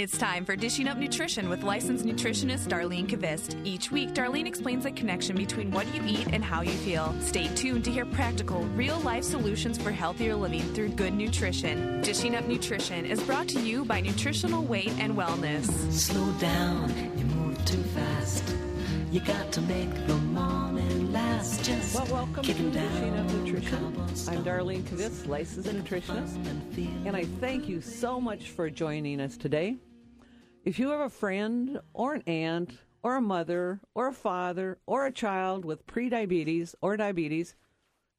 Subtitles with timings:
[0.00, 3.54] It's time for Dishing Up Nutrition with licensed nutritionist Darlene Kvist.
[3.66, 7.14] Each week, Darlene explains the connection between what you eat and how you feel.
[7.20, 12.00] Stay tuned to hear practical, real life solutions for healthier living through good nutrition.
[12.00, 15.68] Dishing Up Nutrition is brought to you by Nutritional Weight and Wellness.
[15.92, 16.88] Slow down,
[17.18, 18.56] you move too fast.
[19.12, 21.62] You got to make the morning last.
[21.62, 23.84] Just Well, welcome get to 'em Machine of down, Nutrition.
[24.28, 26.36] I'm Darlene Kvist, licensed nutritionist,
[27.04, 29.76] and I thank you so much for joining us today.
[30.62, 35.06] If you have a friend or an aunt or a mother or a father or
[35.06, 37.54] a child with prediabetes or diabetes,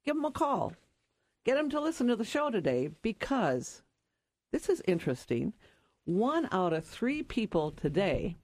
[0.04, 0.74] give them a call.
[1.46, 3.84] Get them to listen to the show today because
[4.52, 5.54] this is interesting.
[6.06, 8.38] One out of three people today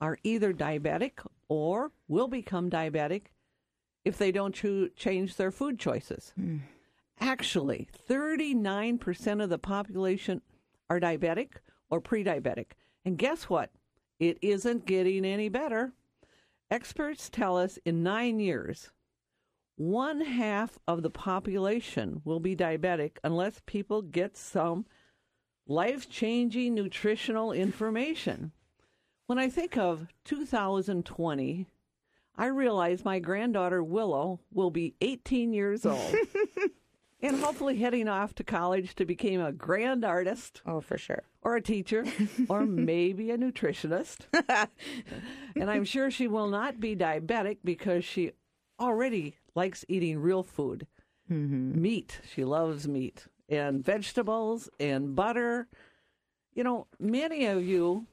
[0.00, 3.26] are either diabetic or will become diabetic
[4.04, 6.32] if they don't choo- change their food choices.
[6.36, 6.58] Hmm.
[7.20, 10.40] Actually, 39% of the population
[10.88, 11.56] are diabetic
[11.90, 12.68] or pre diabetic.
[13.06, 13.70] And guess what?
[14.18, 15.92] It isn't getting any better.
[16.72, 18.90] Experts tell us in nine years,
[19.76, 24.86] one half of the population will be diabetic unless people get some
[25.68, 28.50] life changing nutritional information.
[29.26, 31.66] When I think of 2020,
[32.36, 36.14] I realize my granddaughter Willow will be 18 years old
[37.26, 41.22] and hopefully heading off to college to become a grand artist Oh, for sure.
[41.42, 42.04] or a teacher
[42.48, 44.20] or maybe a nutritionist.
[45.56, 48.32] and I'm sure she will not be diabetic because she
[48.80, 50.86] already likes eating real food.
[51.30, 51.80] Mm-hmm.
[51.80, 52.20] Meat.
[52.34, 55.68] She loves meat and vegetables and butter.
[56.54, 58.06] You know, many of you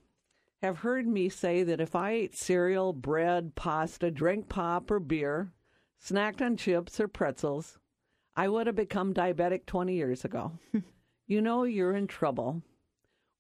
[0.62, 5.52] have heard me say that if I ate cereal, bread, pasta, drank pop or beer,
[6.04, 7.78] snacked on chips or pretzels,
[8.36, 10.54] I would have become diabetic 20 years ago.
[11.28, 12.62] you know, you're in trouble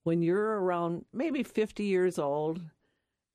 [0.03, 2.61] when you're around maybe 50 years old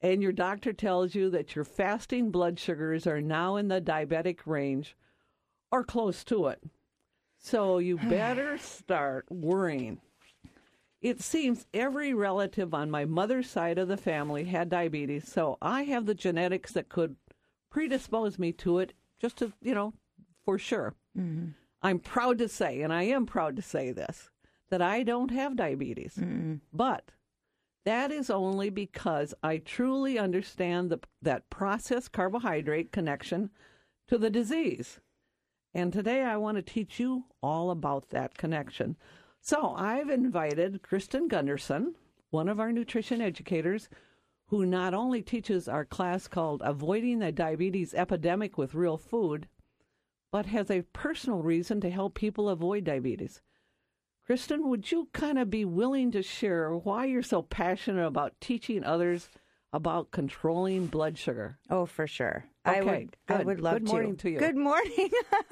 [0.01, 4.41] and your doctor tells you that your fasting blood sugars are now in the diabetic
[4.47, 4.97] range
[5.73, 6.63] or close to it.
[7.39, 10.01] So you better start worrying.
[11.01, 15.85] It seems every relative on my mother's side of the family had diabetes, so I
[15.85, 17.15] have the genetics that could
[17.71, 19.95] predispose me to it, just to, you know,
[20.49, 20.95] for sure.
[21.15, 21.49] Mm-hmm.
[21.83, 24.31] I'm proud to say, and I am proud to say this,
[24.71, 26.15] that I don't have diabetes.
[26.19, 26.55] Mm-hmm.
[26.73, 27.11] But
[27.85, 33.51] that is only because I truly understand the, that processed carbohydrate connection
[34.07, 35.01] to the disease.
[35.75, 38.97] And today I want to teach you all about that connection.
[39.43, 41.95] So I've invited Kristen Gunderson,
[42.31, 43.91] one of our nutrition educators,
[44.47, 49.47] who not only teaches our class called Avoiding the Diabetes Epidemic with Real Food,
[50.31, 53.41] but has a personal reason to help people avoid diabetes.
[54.27, 58.85] Kristen, would you kind of be willing to share why you're so passionate about teaching
[58.85, 59.31] others
[59.73, 61.59] about controlling blood sugar?
[61.71, 62.45] Oh, for sure.
[62.65, 63.17] I Okay, would.
[63.41, 63.81] I would love to.
[63.81, 63.93] Good to.
[63.93, 64.39] morning to you.
[64.39, 65.11] Good morning.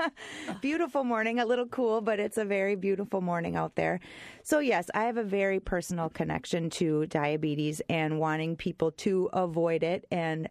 [0.60, 1.38] beautiful morning.
[1.38, 4.00] A little cool, but it's a very beautiful morning out there.
[4.42, 9.82] So yes, I have a very personal connection to diabetes and wanting people to avoid
[9.82, 10.06] it.
[10.10, 10.48] And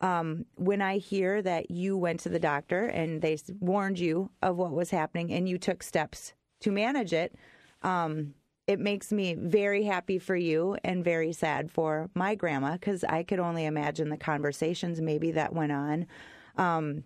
[0.00, 4.56] um, when I hear that you went to the doctor and they warned you of
[4.56, 7.34] what was happening and you took steps to manage it,
[7.82, 8.34] um,
[8.66, 13.22] it makes me very happy for you and very sad for my grandma because I
[13.22, 16.06] could only imagine the conversations maybe that went on.
[16.56, 17.04] Um,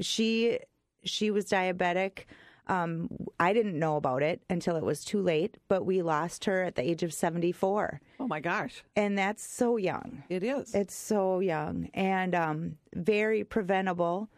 [0.00, 0.58] she
[1.04, 2.24] she was diabetic.
[2.66, 3.08] Um,
[3.38, 6.76] I didn't know about it until it was too late, but we lost her at
[6.76, 8.00] the age of 74.
[8.18, 10.22] Oh my gosh, And that's so young.
[10.30, 10.74] it is.
[10.74, 14.30] It's so young and um, very preventable.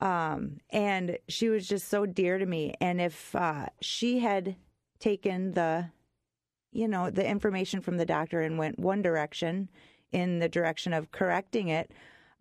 [0.00, 2.74] Um, and she was just so dear to me.
[2.80, 4.56] And if uh, she had
[4.98, 5.90] taken the,
[6.72, 9.68] you know, the information from the doctor and went one direction
[10.10, 11.92] in the direction of correcting it,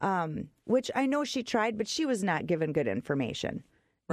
[0.02, 3.64] um, which I know she tried, but she was not given good information.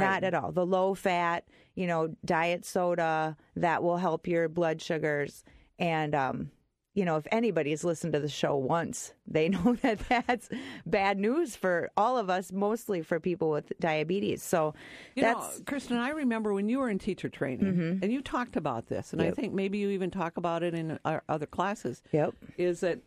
[0.04, 0.52] Not at all.
[0.52, 5.44] The low fat, you know, diet soda that will help your blood sugars.
[5.78, 6.50] And, um,
[6.94, 10.48] you know, if anybody's listened to the show once, they know that that's
[10.86, 14.42] bad news for all of us, mostly for people with diabetes.
[14.42, 14.74] So
[15.14, 15.58] You that's Mm-hmm.
[15.58, 19.12] know, Kristen, I remember when you were in teacher training and you talked about this,
[19.12, 22.02] and I think maybe you even talk about it in our other classes.
[22.12, 22.34] Yep.
[22.56, 23.00] Is that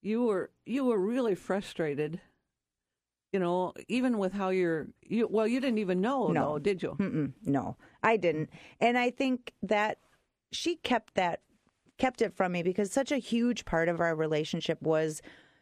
[0.00, 2.20] you were you were really frustrated,
[3.32, 6.52] you know, even with how you're you well, you didn't even know No.
[6.52, 6.96] though, did you?
[6.98, 8.50] Mm-mm, no, I didn't.
[8.80, 9.98] And I think that
[10.52, 11.40] she kept that
[11.98, 15.20] kept it from me because such a huge part of our relationship was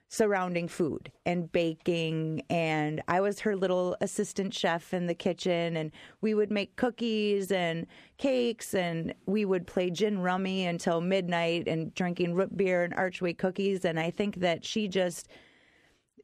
[0.09, 5.91] surrounding food and baking and I was her little assistant chef in the kitchen and
[6.21, 11.93] we would make cookies and cakes and we would play gin rummy until midnight and
[11.95, 15.27] drinking root beer and archway cookies and I think that she just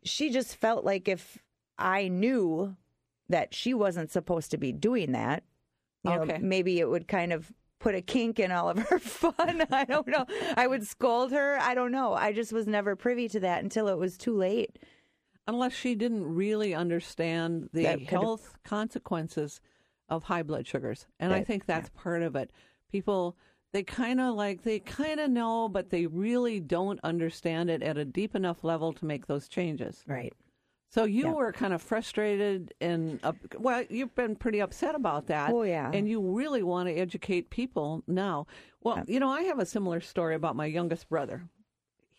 [0.05, 1.39] she just felt like if
[1.79, 2.77] I knew
[3.29, 5.43] that she wasn't supposed to be doing that
[6.05, 6.33] you Okay.
[6.35, 9.65] know maybe it would kind of put a kink in all of her fun.
[9.73, 10.25] I don't know.
[10.57, 11.59] I would scold her.
[11.61, 12.13] I don't know.
[12.15, 14.79] I just was never privy to that until it was too late.
[15.49, 19.61] Unless she didn't really understand the health consequences
[20.09, 21.07] of high blood sugars.
[21.19, 22.53] And I think that's part of it.
[22.93, 23.37] People,
[23.73, 27.97] they kind of like, they kind of know, but they really don't understand it at
[27.97, 30.05] a deep enough level to make those changes.
[30.07, 30.35] Right.
[30.91, 31.33] So you Yeah.
[31.33, 35.51] were kind of frustrated and up, well, you've been pretty upset about that.
[35.51, 35.91] Oh, yeah.
[35.91, 38.47] And you really want to educate people now.
[38.83, 41.49] Well, you know, I have a similar story about my youngest brother.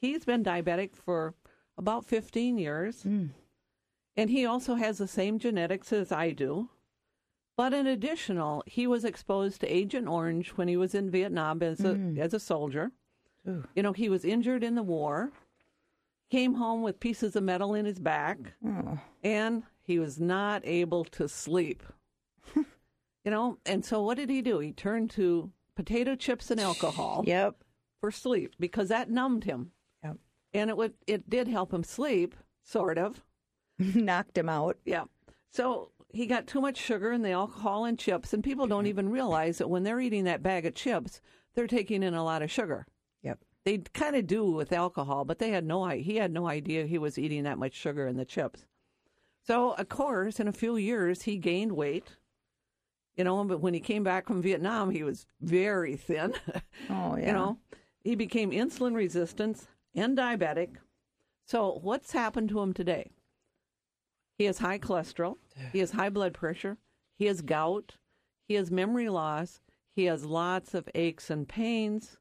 [0.01, 1.35] He's been diabetic for
[1.77, 3.03] about 15 years.
[3.03, 3.29] Mm.
[4.17, 6.69] And he also has the same genetics as I do.
[7.55, 11.79] But in additional, he was exposed to Agent Orange when he was in Vietnam as
[11.81, 12.17] a Mm.
[12.17, 12.91] as a soldier.
[13.75, 15.31] You know, he was injured in the war.
[16.31, 18.99] Came home with pieces of metal in his back, Oh.
[19.21, 21.83] and he was not able to sleep.
[22.55, 22.65] you
[23.25, 24.59] know, and so what did he do?
[24.59, 27.63] He turned to potato chips and alcohol Yep.
[27.99, 29.73] for sleep because that numbed him,
[30.03, 30.17] Yep.
[30.53, 33.23] and it would it did help him sleep, sort of.
[33.77, 34.77] Knocked him out.
[34.85, 35.05] Yeah.
[35.51, 39.09] So he got too much sugar in the alcohol and chips, and people don't even
[39.09, 41.19] realize that when they're eating that bag of chips,
[41.55, 42.85] they're taking in a lot of sugar.
[43.23, 43.39] Yep.
[43.65, 46.99] They kind of do with alcohol, but they had no he had no idea he
[46.99, 48.65] was eating that much sugar in the chips.
[49.41, 52.15] So of course, in a few years, he gained weight.
[53.17, 56.33] You know, but when he came back from Vietnam, he was very thin.
[56.89, 57.27] Oh, yeah.
[57.27, 57.57] You know,
[58.03, 60.75] he became insulin resistant and diabetic.
[61.45, 63.11] So, what's happened to him today?
[64.37, 65.37] He has high cholesterol,
[65.71, 66.77] he has high blood pressure,
[67.17, 67.97] he has gout,
[68.47, 69.61] he has memory loss,
[69.95, 72.17] he has lots of aches and pains,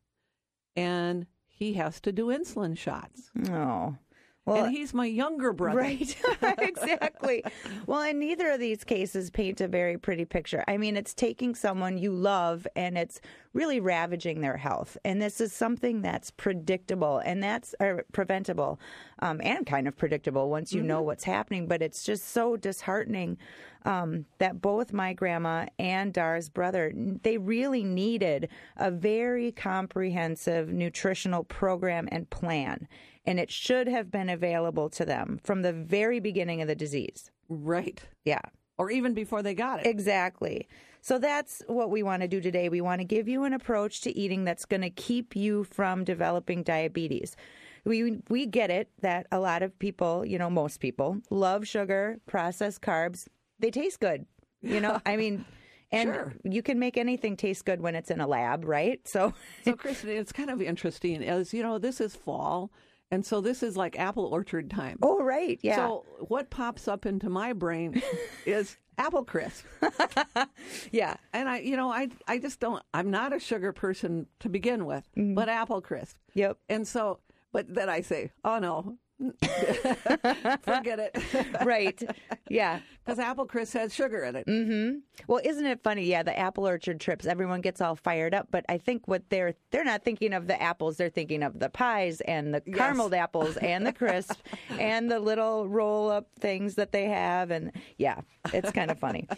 [0.76, 3.30] and he has to do insulin shots.
[3.48, 3.96] Oh.
[4.44, 5.78] Well, and he's my younger brother.
[5.78, 6.16] Right,
[6.58, 7.44] exactly.
[7.86, 10.64] Well, in neither of these cases paint a very pretty picture.
[10.66, 13.20] I mean, it's taking someone you love and it's
[13.52, 14.96] really ravaging their health.
[15.04, 18.80] And this is something that's predictable and that's or preventable
[19.20, 21.68] um, and kind of predictable once you know what's happening.
[21.68, 23.38] But it's just so disheartening
[23.84, 26.92] um, that both my grandma and Dar's brother,
[27.22, 32.88] they really needed a very comprehensive nutritional program and plan.
[33.24, 37.30] And it should have been available to them from the very beginning of the disease.
[37.48, 38.00] Right.
[38.24, 38.40] Yeah,
[38.78, 39.86] Or even before they got it.
[39.86, 40.66] exactly.
[41.00, 42.68] So that's what we want to do today.
[42.68, 46.04] We want to give you an approach to eating that's going to keep you from
[46.04, 47.36] developing diabetes.
[47.84, 52.18] We we get it that a lot of people, you know, most people love sugar,
[52.26, 53.26] processed carbs.
[53.58, 54.26] They taste good.
[54.60, 55.44] You know, I mean,
[55.90, 56.34] and Sure.
[56.44, 59.00] you can make anything taste good when it's in a lab, right?
[59.06, 59.34] So
[59.64, 62.70] So, Kristen, it's kind of interesting as you know, this is fall,
[63.12, 64.98] and so this is like apple orchard time.
[65.02, 65.60] Oh, right.
[65.62, 65.76] Yeah.
[65.76, 68.02] So what pops up into my brain
[68.46, 69.64] is apple crisp.
[70.90, 71.14] yeah.
[71.32, 72.82] And I, you know, I, I just don't.
[72.92, 75.34] I'm not a sugar person to begin with, Mm-hmm.
[75.34, 76.16] but apple crisp.
[76.34, 76.58] Yep.
[76.68, 77.20] And so,
[77.52, 78.96] but then I say, oh no,
[80.62, 81.16] forget it,
[81.64, 82.02] Right.
[82.48, 82.80] Yeah.
[83.04, 84.46] because apple crisp has sugar in it.
[84.46, 84.98] Mm-hmm.
[85.28, 86.04] Well, isn't it funny?
[86.04, 89.54] Yeah, the apple orchard trips, everyone gets all fired up, but I think what they're
[89.70, 92.76] they're not thinking of the apples, they're thinking of the pies and the Yes.
[92.78, 94.40] carameled apples and the crisp
[94.78, 98.20] and the little roll up things that they have and yeah,
[98.52, 99.28] it's kind of funny.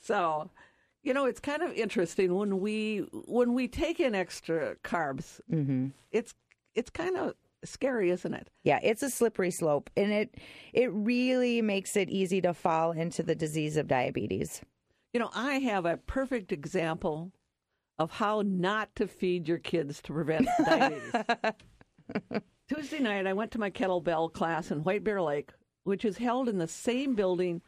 [0.00, 0.50] So,
[1.02, 5.40] you know, it's kind of interesting when we when we take in extra carbs.
[5.52, 5.88] Mm-hmm.
[6.12, 6.34] It's
[6.74, 7.34] it's kind of
[7.68, 8.50] scary, isn't it?
[8.62, 10.34] Yeah, it's a slippery slope and it
[10.72, 14.60] it really makes it easy to fall into the disease of diabetes.
[15.12, 17.32] You know, I have a perfect example
[17.98, 21.12] of how not to feed your kids to prevent diabetes.
[22.68, 25.52] Tuesday night, I went to my kettlebell class in White Bear Lake,
[25.84, 27.62] which is held in the same building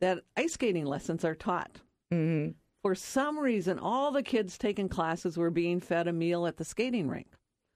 [0.00, 1.80] that ice skating lessons are taught.
[2.12, 2.54] Mhm.
[2.82, 6.64] For some reason, all the kids taking classes were being fed a meal at the
[6.64, 7.26] skating rink.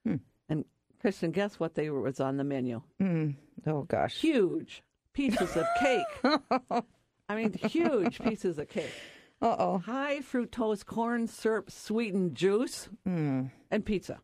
[0.05, 0.19] And
[1.03, 2.81] Kristen, guess what they were, was on the menu?
[3.01, 3.35] Mm.
[3.67, 4.15] Oh gosh.
[4.15, 4.81] Huge
[5.13, 6.05] pieces of cake.
[7.29, 8.91] I mean, huge pieces of cake.
[9.41, 9.79] Uh-oh.
[9.79, 13.51] high fructose corn syrup sweetened juice Mm.
[13.69, 14.21] and pizza.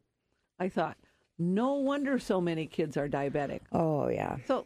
[0.58, 0.98] I thought,
[1.38, 3.60] no wonder so many kids are diabetic.
[3.74, 4.38] Oh yeah.
[4.48, 4.66] So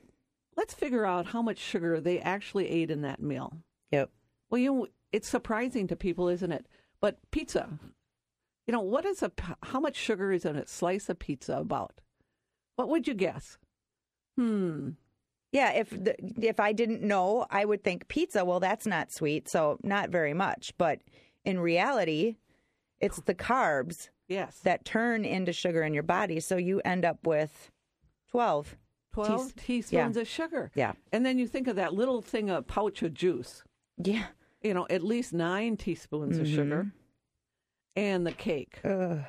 [0.56, 3.58] let's figure out how much sugar they actually ate in that meal.
[3.92, 4.12] Yep.
[4.52, 6.68] Well, you know, it's surprising to people, isn't it?
[7.02, 7.68] But pizza,
[8.68, 9.32] you know, what is a,
[9.64, 12.00] how much sugar is in a slice of pizza about?
[12.76, 13.58] What would you guess?
[14.38, 14.92] Hmm.
[15.52, 18.44] Yeah, if the, if I didn't know, I would think pizza.
[18.44, 20.74] Well, that's not sweet, so not very much.
[20.80, 21.02] But
[21.46, 22.38] in reality,
[23.00, 24.60] it's the carbs Yes.
[24.64, 27.70] that turn into sugar in your body, so you end up with
[28.32, 28.78] twelve.
[29.14, 30.72] 12 teaspoons of sugar.
[30.74, 30.94] Yeah.
[31.12, 33.62] And then you think of that little thing, a pouch of juice,
[34.04, 34.26] Yeah.
[34.64, 36.92] you know, at least nine teaspoons of sugar.
[37.96, 39.20] And the cake Ugh.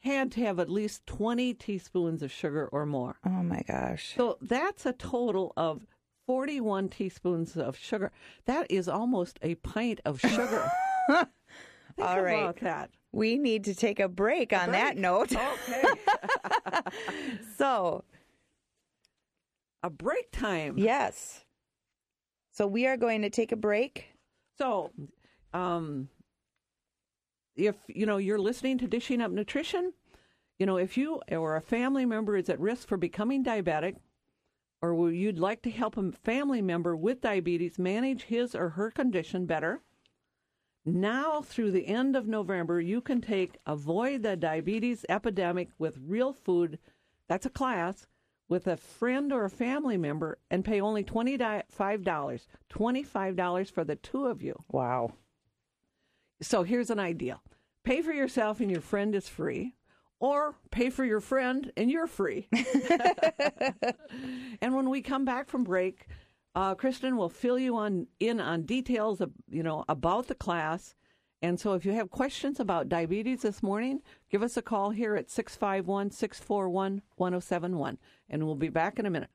[0.00, 3.16] Had to have at least 20 teaspoons of sugar or more.
[3.26, 4.14] Oh my gosh.
[4.16, 5.86] So that's a total of
[6.26, 8.12] 41 teaspoons of sugar.
[8.44, 10.70] That is almost a pint of sugar.
[11.08, 12.42] All right.
[12.42, 12.90] about that.
[13.12, 15.34] We need to take a break on that note.
[15.34, 15.82] Okay.
[17.56, 18.04] So,
[19.82, 20.78] a break time.
[20.78, 21.44] yes.
[22.52, 24.06] So we are going to take a break.
[24.58, 24.90] So,
[25.54, 26.08] um,
[27.58, 29.92] if you know you're listening to Dishing Up Nutrition,
[30.58, 33.96] you know if you or a family member is at risk for becoming diabetic,
[34.80, 39.44] or you'd like to help a family member with diabetes manage his or her condition
[39.44, 39.82] better,
[40.84, 46.32] now through the end of November, you can take Avoid the Diabetes Epidemic with Real
[46.32, 46.78] Food.
[47.28, 48.06] That's a class
[48.48, 51.64] with a friend or a family member and pay only $25.
[51.66, 54.64] $25 for the two of you.
[54.70, 55.12] Wow.
[56.40, 57.40] So here's an idea
[57.84, 59.74] pay for yourself and your friend is free,
[60.20, 62.48] or pay for your friend and you're free.
[64.60, 66.06] and when we come back from break,
[66.54, 70.94] uh, Kristen will fill you on in on details of you know about the class.
[71.40, 75.14] And so if you have questions about diabetes this morning, give us a call here
[75.14, 77.98] at 651 641 1071.
[78.28, 79.30] And we'll be back in a minute.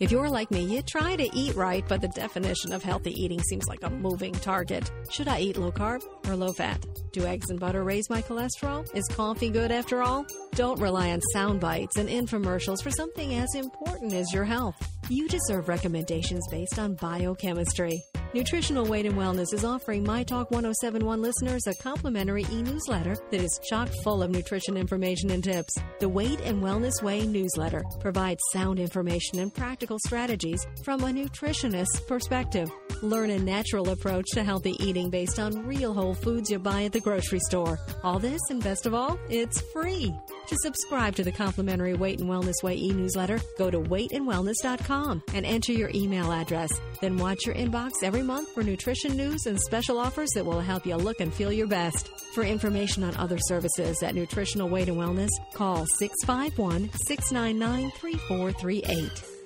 [0.00, 3.42] If you're like me, you try to eat right, but the definition of healthy eating
[3.42, 4.90] seems like a moving target.
[5.10, 6.82] Should I eat low carb or low fat?
[7.12, 8.88] Do eggs and butter raise my cholesterol?
[8.96, 10.24] Is coffee good after all?
[10.54, 14.74] Don't rely on sound bites and infomercials for something as important as your health.
[15.10, 18.02] You deserve recommendations based on biochemistry.
[18.32, 23.40] Nutritional Weight and Wellness is offering My Talk 1071 listeners a complimentary e newsletter that
[23.40, 25.76] is chock full of nutrition information and tips.
[25.98, 31.98] The Weight and Wellness Way newsletter provides sound information and practical strategies from a nutritionist's
[32.06, 32.70] perspective.
[33.02, 36.92] Learn a natural approach to healthy eating based on real whole foods you buy at
[36.92, 37.80] the grocery store.
[38.04, 40.14] All this, and best of all, it's free.
[40.50, 45.46] To subscribe to the complimentary Weight and Wellness Way e newsletter, go to weightandwellness.com and
[45.46, 46.72] enter your email address.
[47.00, 50.84] Then watch your inbox every month for nutrition news and special offers that will help
[50.84, 52.08] you look and feel your best.
[52.34, 59.40] For information on other services at Nutritional Weight and Wellness, call 651 699 3438.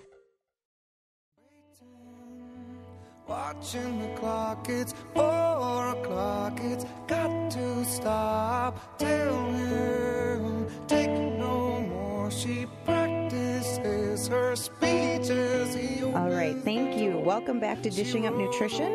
[3.26, 6.58] Watching the clock, it's four o'clock.
[6.62, 8.98] It's got to stop.
[8.98, 10.63] Tell him,
[10.94, 12.30] take no more.
[12.30, 15.76] She practices her speeches.
[16.14, 16.56] All right.
[16.62, 17.18] Thank you.
[17.18, 18.92] Welcome back to Dishing Up Nutrition.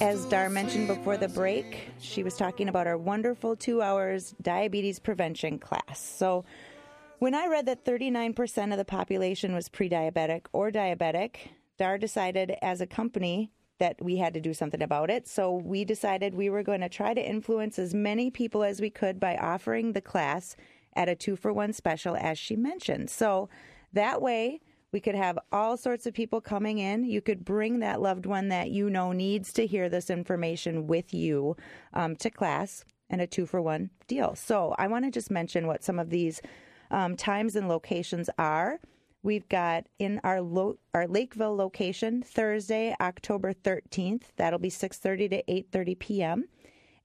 [0.00, 4.98] As Dar mentioned before the break, she was talking about our wonderful two hours diabetes
[4.98, 5.98] prevention class.
[5.98, 6.44] So,
[7.18, 11.36] when I read that 39% of the population was pre diabetic or diabetic,
[11.78, 15.28] Dar decided as a company that we had to do something about it.
[15.28, 18.90] So, we decided we were going to try to influence as many people as we
[18.90, 20.56] could by offering the class
[20.96, 23.10] at a two for one special, as she mentioned.
[23.10, 23.48] So,
[23.92, 24.60] that way,
[24.94, 27.04] we could have all sorts of people coming in.
[27.04, 31.12] You could bring that loved one that you know needs to hear this information with
[31.12, 31.56] you
[31.92, 34.36] um, to class and a two for one deal.
[34.36, 36.40] So I want to just mention what some of these
[36.92, 38.78] um, times and locations are.
[39.24, 44.24] We've got in our lo- our Lakeville location Thursday, October 13th.
[44.36, 46.44] That'll be 6:30 to 8:30 p.m.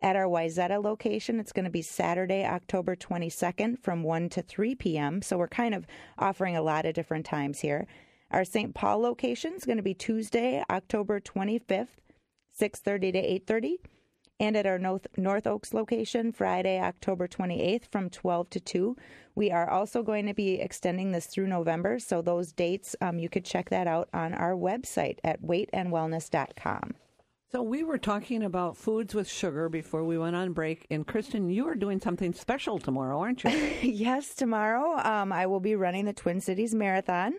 [0.01, 4.75] At our Wayzata location, it's going to be Saturday, October 22nd from 1 to 3
[4.75, 5.21] p.m.
[5.21, 5.85] So we're kind of
[6.17, 7.85] offering a lot of different times here.
[8.31, 8.73] Our St.
[8.73, 11.97] Paul location is going to be Tuesday, October 25th,
[12.57, 13.75] 6:30 to 8:30.
[14.39, 18.95] And at our North, North Oaks location, Friday, October 28th from 12 to 2.
[19.35, 21.99] We are also going to be extending this through November.
[21.99, 26.95] So those dates, um, you could check that out on our website at weightandwellness.com.
[27.51, 31.49] So we were talking about foods with sugar before we went on break, and Kristen,
[31.49, 33.49] you are doing something special tomorrow, aren't you?
[33.81, 37.33] yes, tomorrow um, I will be running the Twin Cities Marathon,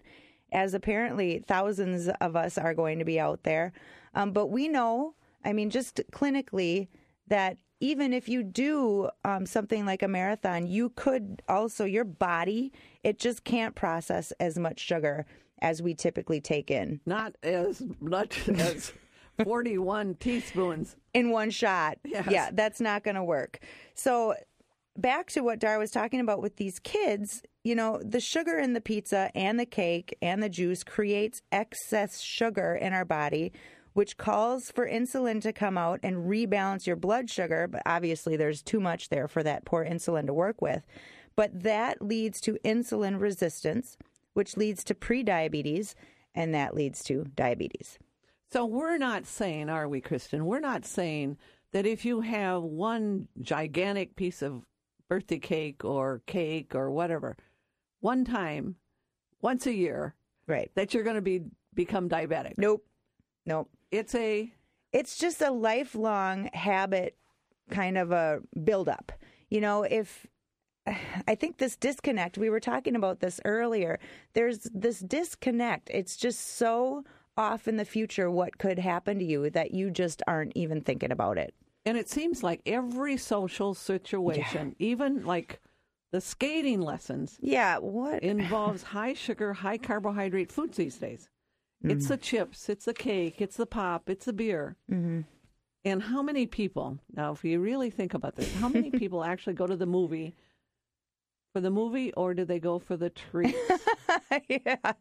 [0.51, 3.73] as apparently thousands of us are going to be out there.
[4.13, 5.15] Um, but we know,
[5.45, 6.89] I mean, just clinically,
[7.29, 12.73] that even if you do um, something like a marathon, you could also, your body,
[13.05, 15.25] it just can't process as much sugar
[15.63, 17.01] as we typically take in.
[17.07, 18.93] Not as much as
[19.45, 20.97] 41 teaspoons.
[21.15, 21.99] in one shot.
[22.05, 22.29] Yes.
[22.31, 23.61] Yeah, that's not going to work.
[23.95, 24.35] So,
[24.97, 28.73] back to what Dar was talking about with these kids, you know, the sugar in
[28.73, 33.53] the pizza and the cake and the juice creates excess sugar in our body,
[33.95, 37.67] which calls for insulin to come out and rebalance your blood sugar.
[37.69, 40.83] But obviously, there's too much there for that poor insulin to work with.
[41.37, 43.97] But that leads to insulin resistance,
[44.35, 45.95] which leads to prediabetes,
[46.35, 47.99] and that leads to diabetes.
[48.53, 50.45] So we're not saying, are we, Kristen?
[50.45, 51.39] We're not saying
[51.73, 54.65] that if you have one gigantic piece of
[55.09, 57.37] birthday cake or cake or whatever,
[58.01, 58.77] one time,
[59.41, 60.15] once a year,
[60.47, 60.71] Right.
[60.75, 61.43] that you're going to be
[61.75, 62.55] become diabetic.
[62.59, 62.85] Nope.
[63.47, 63.71] Nope.
[63.93, 64.53] It's a
[64.93, 67.17] it's just a lifelong habit
[67.71, 69.13] kind of a buildup.
[69.49, 70.27] You know, if
[70.87, 74.01] I think this disconnect, we were talking about this earlier,
[74.33, 75.89] there's this disconnect.
[75.91, 77.05] It's just so
[77.41, 81.11] off in the future what could happen to you that you just aren't even thinking
[81.11, 81.55] about it.
[81.87, 85.61] and it seems like every social situation, even like
[86.13, 88.23] the skating lessons, Yeah, what?
[88.23, 91.29] involves high sugar, high carbohydrate foods these days.
[91.83, 94.77] It's the chips, it's the cake, it's the pop, it's the beer.
[94.93, 95.21] Mm-hmm.
[95.87, 99.55] And how many people, now, if you really think about this, how many people actually
[99.55, 100.35] go to the movie
[101.53, 103.59] for the movie or do they go for the treats?
[104.49, 104.77] yeah.
[104.85, 104.95] I think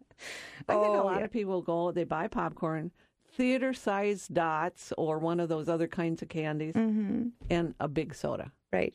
[0.68, 1.26] a Oh, lot yeah.
[1.26, 2.92] of people go, they buy popcorn,
[3.34, 7.28] theater sized dots or one of those other kinds of candies, Mm-hmm.
[7.50, 8.52] and a big soda.
[8.74, 8.94] Right.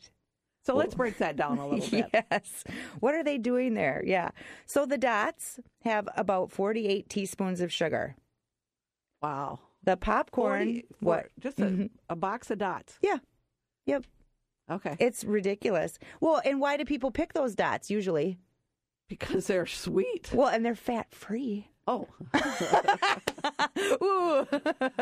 [0.64, 2.08] So let's break that down a little bit.
[2.30, 2.64] Yes.
[3.00, 4.02] What are they doing there?
[4.04, 4.30] Yeah.
[4.66, 8.16] So the dots have about 48 teaspoons of sugar.
[9.22, 9.60] Wow.
[9.82, 11.26] The popcorn, 40 what?
[11.38, 12.98] Just a, a box of dots.
[13.02, 13.18] Yeah.
[13.86, 14.04] Yep.
[14.70, 14.96] Okay.
[14.98, 15.98] It's ridiculous.
[16.20, 18.38] Well, and why do people pick those dots usually?
[19.08, 20.30] because they're sweet.
[20.32, 21.70] Well, and they're fat free.
[21.86, 22.08] Oh,
[24.02, 24.46] Ooh.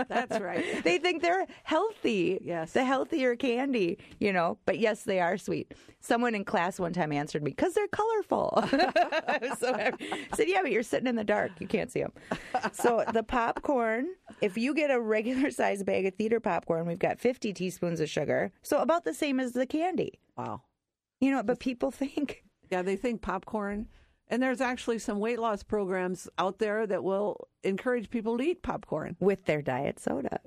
[0.09, 0.65] that's right.
[0.83, 2.41] they think they're healthy.
[2.43, 2.73] Yes.
[2.73, 4.59] The healthier candy, you know.
[4.67, 5.75] But yes, they are sweet.
[6.01, 8.53] Someone in class one time answered me because they're colorful.
[9.59, 9.93] so I
[10.35, 11.53] said, yeah, but you're sitting in the dark.
[11.61, 12.13] You can't see them.
[12.73, 14.09] So the popcorn,
[14.41, 18.11] if you get a regular sized bag of theater popcorn, we've got 50 teaspoons of
[18.11, 18.51] sugar.
[18.63, 20.19] So about the same as the candy.
[20.37, 20.63] Wow.
[21.21, 23.87] You know, but people think Yeah, they think popcorn.
[24.33, 28.63] And there's actually some weight loss programs out there that will encourage people to eat
[28.63, 29.15] popcorn.
[29.21, 30.41] with their diet soda.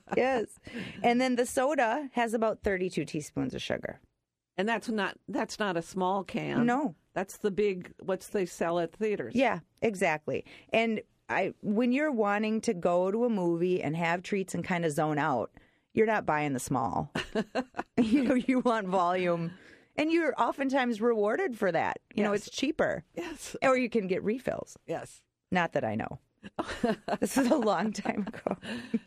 [0.16, 0.46] yes.
[1.02, 3.98] And then the soda has about 32 teaspoons of sugar.
[4.56, 6.66] And that's not that's not a small can.
[6.66, 6.94] No.
[7.14, 9.34] That's the big what's they sell at theaters.
[9.34, 10.44] Yeah, exactly.
[10.72, 14.84] And I when you're wanting to go to a movie and have treats and kind
[14.84, 15.50] of zone out,
[15.94, 17.12] you're not buying the small.
[17.96, 19.50] you know, you want volume.
[19.98, 21.98] And you're oftentimes rewarded for that.
[22.14, 23.04] You know, it's cheaper.
[23.14, 23.56] Yes.
[23.62, 24.76] Or you can get refills.
[24.86, 25.22] Yes.
[25.50, 26.18] Not that I know.
[27.20, 28.56] this is a long time ago.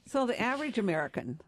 [0.05, 1.39] So the average American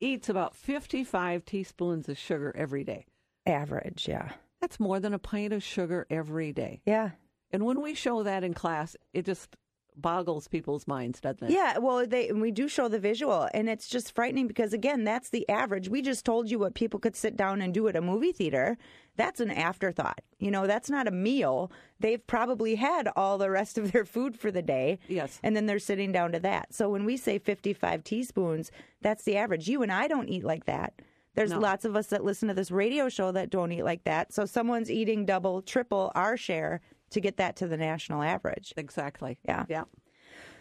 [0.00, 3.06] eats about 55 teaspoons of sugar every day.
[3.46, 4.32] Average, yeah.
[4.60, 6.82] That's more than a pint of sugar every day.
[6.86, 7.10] Yeah.
[7.50, 9.56] And when we show that in class, it just
[9.96, 11.52] boggles people's minds, doesn't it?
[11.52, 15.04] Yeah, well, they and we do show the visual, and it's just frightening because again,
[15.04, 15.88] that's the average.
[15.88, 18.78] We just told you what people could sit down and do at a movie theater.
[19.16, 20.20] That's an afterthought.
[20.38, 21.70] You know, that's not a meal.
[22.00, 24.98] They've probably had all the rest of their food for the day.
[25.08, 25.38] Yes.
[25.42, 26.72] And then they're sitting down to that.
[26.74, 28.70] So when we say 55 teaspoons,
[29.02, 29.68] that's the average.
[29.68, 30.94] You and I don't eat like that.
[31.34, 31.60] There's No.
[31.60, 34.32] lots of us that listen to this radio show that don't eat like that.
[34.34, 36.80] So someone's eating double, triple our share
[37.12, 38.72] to get that to the national average.
[38.76, 39.38] Exactly.
[39.44, 39.64] Yeah.
[39.68, 39.84] Yeah.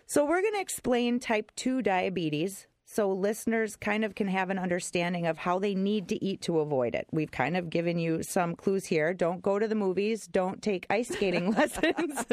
[0.06, 4.60] So, we're going to explain type 2 diabetes so listeners kind of can have an
[4.60, 7.08] understanding of how they need to eat to avoid it.
[7.10, 9.14] We've kind of given you some clues here.
[9.14, 12.26] Don't go to the movies, don't take ice skating lessons.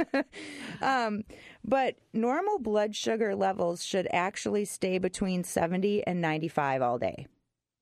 [0.80, 1.24] um,
[1.64, 7.26] but normal blood sugar levels should actually stay between 70 and 95 all day.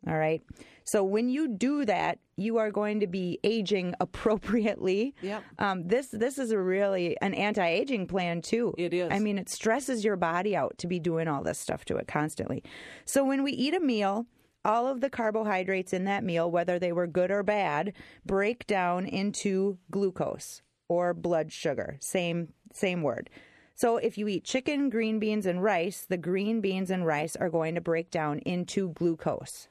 [0.07, 0.43] All right.
[0.85, 5.15] So when you do that, you are going to be aging appropriately.
[5.23, 5.45] Yep.
[5.59, 8.75] Um, this this is a really an anti-aging plan too.
[8.77, 9.11] It is.
[9.11, 12.07] I mean, it stresses your body out to be doing all this stuff to it
[12.07, 12.63] constantly.
[13.05, 14.27] So when we eat a meal,
[14.65, 17.93] all of the carbohydrates in that meal, whether they were good or bad,
[18.25, 21.97] break down into glucose or blood sugar.
[22.01, 23.31] Same same word.
[23.77, 27.51] So if you eat chicken, green beans, and rice, the green beans and rice are
[27.51, 29.69] going to break down into glucose.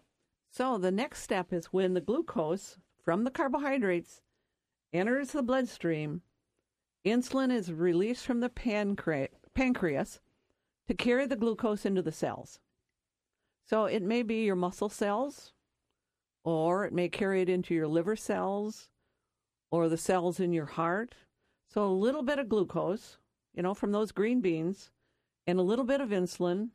[0.53, 4.21] So the next step is when the glucose from the carbohydrates
[4.93, 6.21] enters the bloodstream,
[7.03, 10.19] insulin is released from the pancre- pancreas
[10.87, 12.59] to carry the glucose into the cells.
[13.65, 15.53] So it may be your muscle cells,
[16.43, 18.89] or it may carry it into your liver cells,
[19.71, 21.15] or the cells in your heart.
[21.67, 23.17] So a little bit of glucose,
[23.55, 24.91] you know, from those green beans,
[25.47, 26.69] and a little bit of insulin,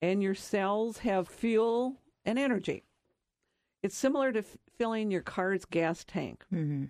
[0.00, 2.84] and your cells have fuel and energy.
[3.82, 6.44] It's similar to f- filling your car's gas tank.
[6.52, 6.84] Mm-hmm.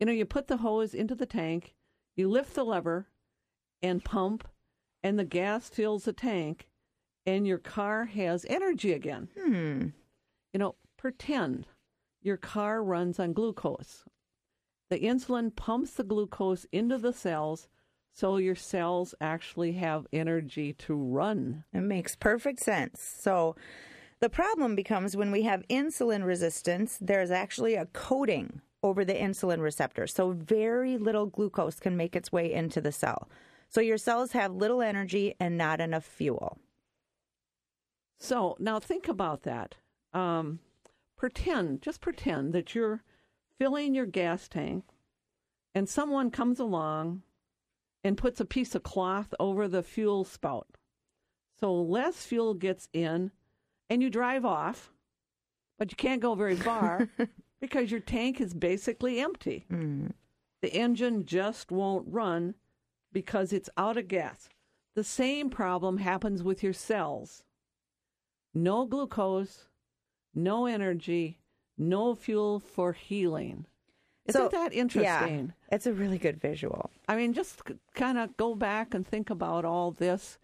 [0.00, 1.74] You know, you put the hose into the tank,
[2.16, 3.08] you lift the lever
[3.82, 4.46] and pump,
[5.02, 6.68] and the gas fills the tank,
[7.26, 9.28] and your car has energy again.
[9.38, 9.88] Hmm.
[10.52, 11.66] You know, pretend
[12.22, 14.04] your car runs on glucose.
[14.90, 17.68] The insulin pumps the glucose into the cells
[18.12, 21.64] so your cells actually have energy to run.
[21.72, 23.00] It makes perfect sense.
[23.00, 23.54] So
[24.20, 29.60] the problem becomes when we have insulin resistance, there's actually a coating over the insulin
[29.60, 30.06] receptor.
[30.06, 33.28] So very little glucose can make its way into the cell.
[33.68, 36.58] So your cells have little energy and not enough fuel.
[38.18, 39.76] So now think about that.
[40.12, 40.60] Um,
[41.16, 43.02] pretend, just pretend that you're
[43.58, 44.84] filling your gas tank
[45.74, 47.22] and someone comes along
[48.02, 50.66] and puts a piece of cloth over the fuel spout.
[51.60, 53.32] So less fuel gets in
[53.90, 54.92] and you drive off,
[55.78, 57.08] but you can't go very far
[57.60, 59.66] because your tank is basically empty.
[59.70, 60.12] Mm.
[60.62, 62.54] The engine just won't run
[63.12, 64.48] because it's out of gas.
[64.94, 67.44] The same problem happens with your cells.
[68.54, 69.68] No glucose,
[70.34, 71.38] no energy,
[71.76, 73.66] no fuel for healing.
[74.26, 75.52] Isn't So, that Yeah, interesting?
[75.70, 76.90] it's a really good visual.
[77.08, 77.62] I mean, just
[77.94, 80.38] kind of go back and think about all this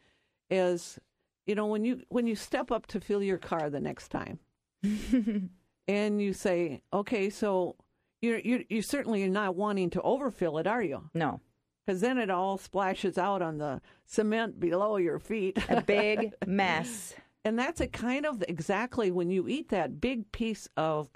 [0.50, 0.98] as
[1.46, 4.38] you know when you when you step up to fill your car the next time,
[5.88, 7.76] and you say, okay, so
[8.22, 11.10] you're you you certainly are not wanting to overfill it, are you?
[11.14, 11.40] No,
[11.86, 15.58] Because then it all splashes out on the cement below your feet.
[15.68, 17.14] a big mess.
[17.46, 21.10] And that's a kind of exactly when you eat that big piece of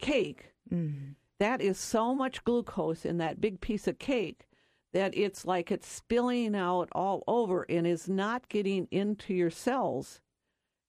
[0.00, 1.12] cake, mm-hmm.
[1.38, 4.47] that is so much glucose in that big piece of cake
[4.92, 10.20] that it's like it's spilling out all over and is not getting into your cells.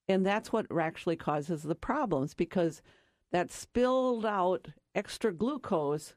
[0.07, 2.81] And that's what actually causes the problems because
[3.31, 6.15] that spilled out extra glucose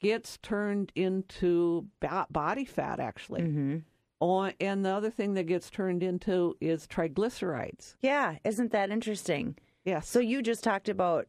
[0.00, 1.86] gets turned into
[2.30, 3.40] body fat, actually.
[3.42, 3.76] Mm-hmm.
[4.20, 7.96] Oh, and the other thing that gets turned into is triglycerides.
[8.00, 9.56] Yeah, isn't that interesting?
[9.84, 10.08] Yes.
[10.08, 11.26] So you just talked about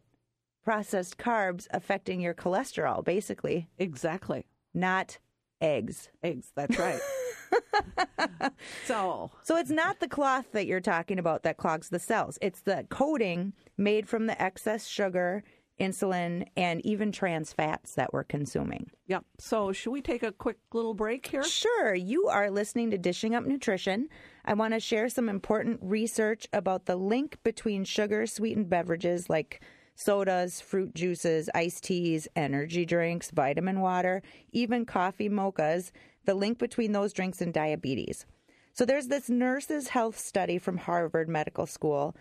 [0.63, 4.45] processed carbs affecting your cholesterol, basically, exactly.
[4.73, 5.19] not
[5.61, 6.09] eggs.
[6.23, 6.51] Eggs.
[6.55, 6.99] That's right.
[8.85, 12.37] so So it's not the cloth that you're talking about that clogs the cells.
[12.41, 15.43] It's the coating made from the excess sugar,
[15.79, 18.89] insulin, and even trans fats that we're consuming.
[19.07, 19.25] Yep.
[19.39, 21.43] So, should we take a quick little break here?
[21.43, 24.09] Sure, you are listening to Dishing Up Nutrition.
[24.45, 29.61] I want to share some important research about the link between sugar sweetened beverages like
[29.95, 35.91] sodas, fruit juices, iced teas, energy drinks, vitamin water, even coffee mochas,
[36.25, 38.25] the link between those drinks and diabetes.
[38.73, 42.15] So there's this nurses' health study from Harvard Medical School.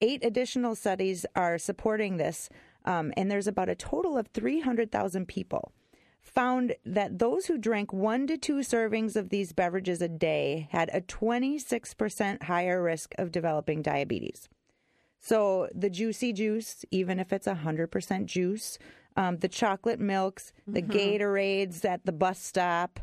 [0.00, 2.48] Eight additional studies are supporting this,
[2.84, 5.72] um, and there's about a total of 300,000 people
[6.22, 10.90] found that those who drank one to two servings of these beverages a day had
[10.92, 14.48] a 26% higher risk of developing diabetes.
[15.20, 18.78] So the juicy juice, even if it's 100% juice,
[19.16, 23.00] um, the chocolate milks, the Gatorades at the bus stop,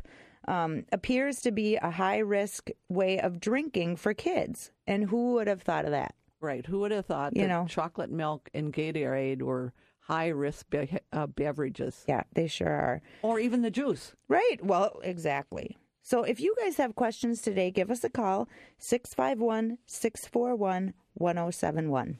[0.48, 4.72] um, appears to be a high risk way of drinking for kids.
[4.86, 6.14] And who would have thought of that?
[6.40, 6.64] Right.
[6.66, 7.66] Who would have thought You that know.
[7.68, 13.02] chocolate milk and Gatorade were high risk be- uh, beverages, Yeah, they sure are.
[13.22, 14.14] or even the juice?
[14.28, 14.56] Right.
[14.64, 15.76] Well, exactly.
[16.08, 22.16] So if you guys have questions today, give us a call 651 641 1071.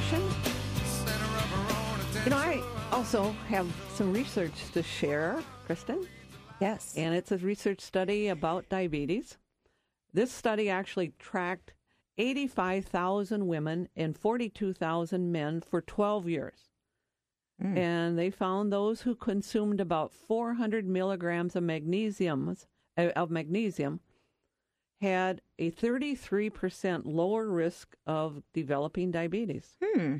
[0.00, 0.30] Nutrition.
[0.82, 2.22] center of her own attention.
[2.24, 6.08] You know, I also have some research to share, Kristen.
[6.58, 6.94] Yes.
[6.96, 9.36] and it's a research study about diabetes.
[10.14, 11.74] This study actually tracked
[12.16, 16.70] 85,000 women and 42,000 men for 12 years.
[17.62, 22.56] And they found those who consumed about 400 milligrams of magnesium,
[22.96, 24.00] uh, of magnesium
[25.00, 29.76] had a 33% lower risk of developing diabetes.
[29.82, 30.16] Hmm.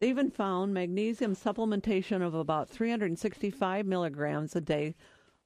[0.00, 4.94] They even found magnesium supplementation of about 365 milligrams a day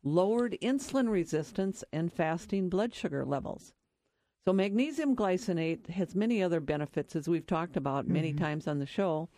[0.03, 3.75] lowered insulin resistance and fasting blood sugar levels.
[4.45, 8.87] So, magnesium glycinate has many other benefits, as we've talked about many times on the
[8.87, 9.29] show.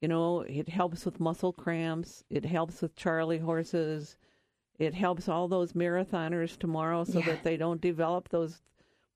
[0.00, 4.16] You know, it helps with muscle cramps, it helps with Charlie horses,
[4.78, 7.26] it helps all those marathoners tomorrow so Yeah.
[7.26, 8.62] that they don't develop those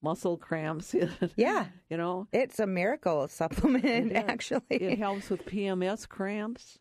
[0.02, 0.94] muscle cramps.
[1.36, 1.66] Yeah.
[1.88, 4.24] you know, It's a miracle supplement, Yeah.
[4.26, 4.60] actually.
[4.70, 6.78] it helps with PMS cramps,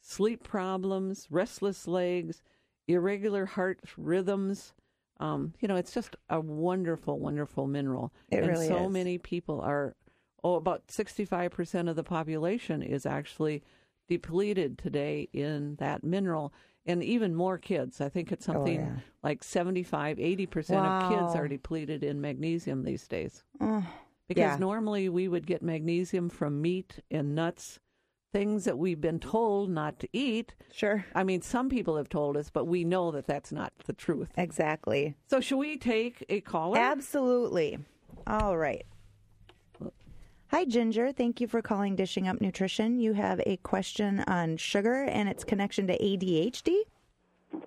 [0.00, 2.42] sleep problems, restless legs,
[2.88, 4.72] irregular heart rhythms.
[5.20, 8.12] Um, you know, it's just a wonderful, wonderful mineral.
[8.30, 8.90] It and really so is.
[8.92, 9.94] many people are,
[10.42, 13.62] oh, about 65% of the population is actually
[14.08, 16.52] depleted today in that mineral.
[16.86, 18.00] And even more kids.
[18.00, 18.96] I think it's oh, something Oh, yeah.
[19.22, 23.42] like 75, 80% of kids are depleted in magnesium these days.
[23.60, 23.86] Oh,
[24.28, 24.56] Because Yeah.
[24.58, 27.78] normally we would get magnesium from meat and nuts,
[28.32, 30.54] things that we've been told not to eat.
[30.72, 31.04] sure.
[31.14, 34.30] I mean, some people have told us, but we know that that's not the truth.
[34.36, 35.14] Exactly.
[35.26, 36.78] So, should we take a caller?
[36.78, 37.78] Absolutely.
[38.26, 38.84] All right.
[40.54, 41.10] Hi, Ginger.
[41.10, 43.00] Thank you for calling Dishing Up Nutrition.
[43.00, 46.76] You have a question on sugar and its connection to ADHD.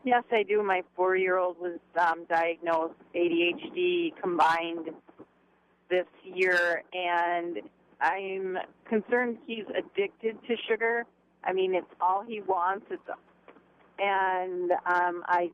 [0.05, 0.63] Yes, I do.
[0.63, 4.91] My four-year-old was um, diagnosed ADHD combined
[5.89, 7.59] this year, and
[7.99, 11.03] I'm concerned he's addicted to sugar.
[11.43, 12.85] I mean, it's all he wants.
[12.89, 13.01] It's,
[13.99, 15.51] and um, I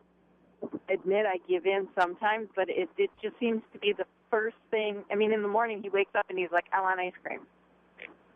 [0.88, 5.04] admit I give in sometimes, but it it just seems to be the first thing.
[5.12, 7.42] I mean, in the morning he wakes up and he's like, "I want ice cream."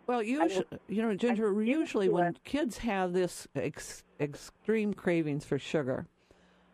[0.06, 2.40] Well, usually, you know, Ginger, usually when her.
[2.44, 6.06] kids have this ex- extreme cravings for sugar,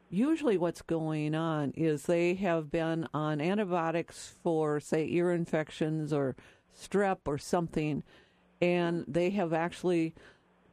[0.10, 6.36] usually what's going on is they have been on antibiotics for, say, ear infections or
[6.78, 8.04] strep or something,
[8.62, 10.14] and they have actually,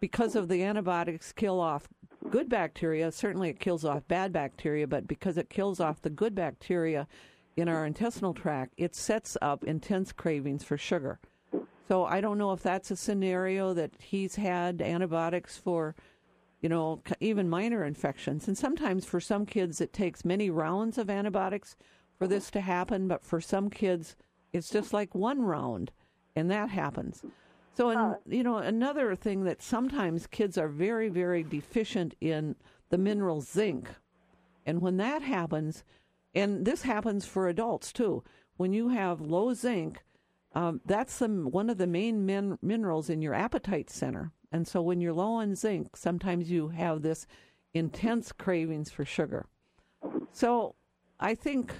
[0.00, 1.88] because of the antibiotics, kill off
[2.30, 3.12] good bacteria.
[3.12, 7.06] Certainly, it kills off bad bacteria, but because it kills off the good bacteria
[7.56, 11.18] in our intestinal tract, it sets up intense cravings for sugar.
[11.88, 15.96] So I don't know if that's a scenario that he's had antibiotics for,
[16.60, 18.46] you know, even minor infections.
[18.46, 21.74] And sometimes for some kids, it takes many rounds of antibiotics
[22.16, 23.08] for this to happen.
[23.08, 24.14] But for some kids,
[24.52, 25.90] it's just like one round,
[26.36, 27.24] and that happens.
[27.76, 32.56] So, and, you know, another thing that sometimes kids are very, very deficient in
[32.90, 33.88] the mineral zinc.
[34.66, 35.82] And when that happens,
[36.34, 38.22] and this happens for adults too,
[38.56, 40.02] when you have low zinc,
[40.54, 44.32] um, that's the, one of the main min- minerals in your appetite center.
[44.52, 47.26] And so when you're low on zinc, sometimes you have this
[47.72, 49.46] intense cravings for sugar.
[50.32, 50.74] So
[51.18, 51.72] I think,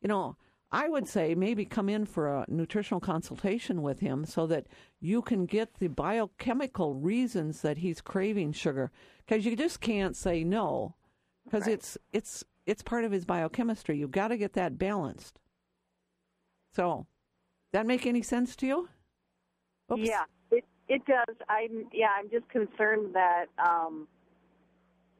[0.00, 0.36] you know,
[0.72, 4.66] I would say maybe come in for a nutritional consultation with him so that
[5.00, 8.90] you can get the biochemical reasons that he's craving sugar
[9.24, 10.96] because you just can't say no
[11.44, 13.98] because it's it's it's part of his biochemistry.
[13.98, 15.38] You've got to get that balanced.
[16.74, 17.06] So,
[17.72, 18.88] that make any sense to you?
[19.92, 20.02] Oops.
[20.02, 21.36] Yeah, it it does.
[21.48, 24.08] I'm yeah, I'm just concerned that um,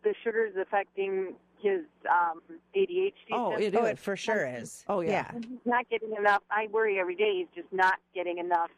[0.02, 1.80] the sugar is affecting his
[2.10, 2.40] um,
[2.76, 3.12] ADHD.
[3.32, 3.74] Oh, system.
[3.74, 4.84] it Oh, it for sure is.
[4.88, 5.30] Oh, yeah.
[5.32, 6.42] He's not getting enough.
[6.50, 7.38] I worry every day.
[7.38, 8.70] He's just not getting enough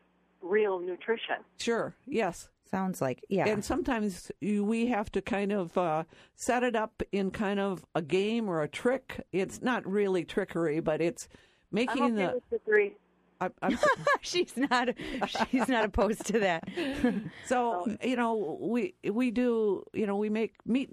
[0.46, 1.36] real nutrition.
[1.58, 1.94] Sure.
[2.06, 2.48] Yes.
[2.70, 3.46] Sounds like, yeah.
[3.46, 6.04] And sometimes you, we have to kind of uh,
[6.34, 9.24] set it up in kind of a game or a trick.
[9.32, 11.28] It's not really trickery, but it's
[11.70, 12.32] making I'm okay the.
[12.34, 12.92] with the three.
[13.40, 13.78] I, I'm,
[14.20, 14.88] she's not
[15.50, 16.68] she's not opposed to that.
[17.46, 20.90] so you know we we do you know we make meat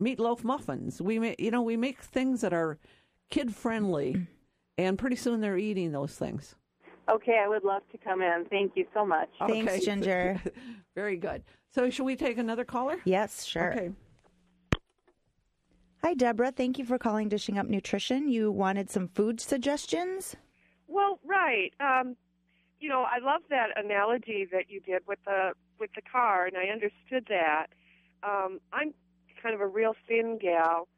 [0.00, 1.02] meatloaf muffins.
[1.02, 2.78] We make you know we make things that are
[3.30, 4.26] kid friendly,
[4.78, 6.54] and pretty soon they're eating those things.
[7.08, 8.44] Okay, I would love to come in.
[8.50, 9.28] Thank you so much.
[9.46, 10.40] Thanks, Ginger.
[10.94, 11.42] Very good.
[11.72, 12.98] So should we take another caller?
[13.04, 13.72] Yes, sure.
[13.72, 13.90] Okay.
[16.02, 16.50] Hi, Deborah.
[16.50, 18.28] Thank you for calling Dishing Up Nutrition.
[18.28, 20.34] You wanted some food suggestions?
[20.88, 21.72] Well, right.
[21.78, 22.16] Um,
[22.80, 26.56] you know, I love that analogy that you did with the with the car, and
[26.56, 27.66] I understood that.
[28.22, 28.94] Um, I'm
[29.42, 30.88] kind of a real thin gal,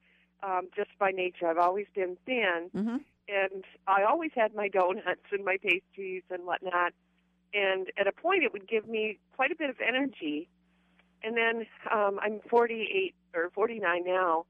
[0.42, 1.46] um, just by nature.
[1.48, 2.96] I've always been thin, hmm
[3.28, 6.92] and I always had my donuts and my pastries and whatnot.
[7.54, 10.48] And at a point, it would give me quite a bit of energy.
[11.22, 14.44] And then um, I'm 48 or 49 now,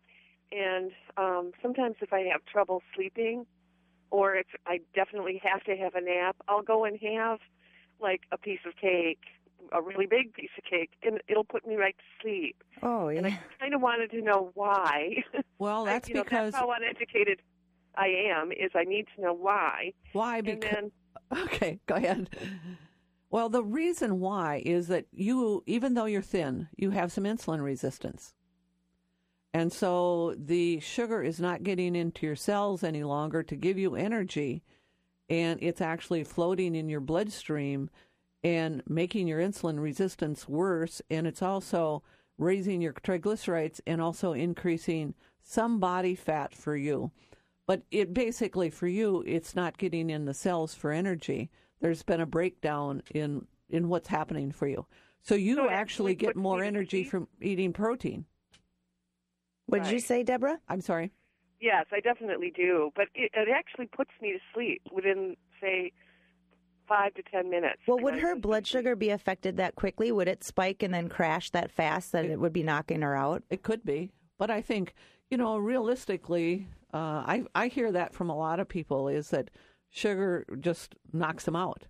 [0.51, 3.45] and um, sometimes if I have trouble sleeping,
[4.11, 7.41] or if I definitely have to have a nap, I'll go and have
[8.01, 9.21] like a piece of cake,
[9.71, 12.57] a really big piece of cake, and it'll put me right to sleep.
[12.83, 13.19] Oh, yeah.
[13.19, 13.27] And.
[13.27, 15.23] I kind of wanted to know why.
[15.59, 17.41] Well, I- that's know, because that's how uneducated
[17.96, 18.52] I am.
[18.52, 20.38] Is I need to know why, why?
[20.38, 20.92] and Because then
[21.44, 22.31] Okay, go ahead.
[23.31, 27.62] Well, the reason why is that you, even though you're thin, you have some insulin
[27.62, 28.35] resistance.
[29.55, 33.94] And so the sugar is not getting into your cells any longer to give you
[33.96, 34.62] energy,
[35.28, 37.90] and it's actually floating in your bloodstream
[38.44, 41.00] and making your insulin resistance worse.
[41.11, 42.02] And it's also
[42.38, 47.12] raising your triglycerides and also increasing some body fat for you.
[47.73, 51.51] But But it basically for you, it's not getting in the cells for energy.
[51.81, 54.87] There's been a breakdown in in what's happening for you.
[55.23, 58.27] So you So actually actually get more energy from eating protein.
[59.65, 60.59] What did you say, Deborah?
[60.69, 61.13] I'm sorry.
[61.63, 62.91] Yes, I definitely do.
[62.95, 65.93] But it, it actually puts me to sleep within, say,
[66.87, 67.81] five to ten minutes.
[67.87, 70.13] Well, would her blood sugar be affected that quickly?
[70.13, 73.45] Would it spike and then crash that fast that it would be knocking her out?
[73.49, 74.93] It could be, but I think
[75.33, 79.51] you know realistically, uh, I I hear that from a lot of people is that
[79.88, 81.87] sugar just knocks them out.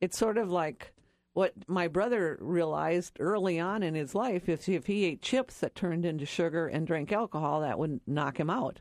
[0.00, 0.92] It's sort of like
[1.32, 4.48] what my brother realized early on in his life.
[4.48, 8.38] If if he ate chips that turned into sugar and drank alcohol, that would knock
[8.38, 8.80] him out,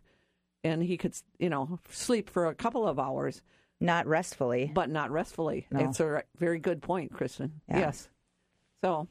[0.63, 3.41] and he could you know sleep for a couple of hours,
[3.81, 4.69] Not restfully.
[4.75, 5.65] but not restfully.
[5.71, 5.79] No.
[5.79, 7.61] It's a very good point, Kristen.
[7.67, 7.79] Yeah.
[7.79, 8.09] Yes.
[8.83, 9.07] So,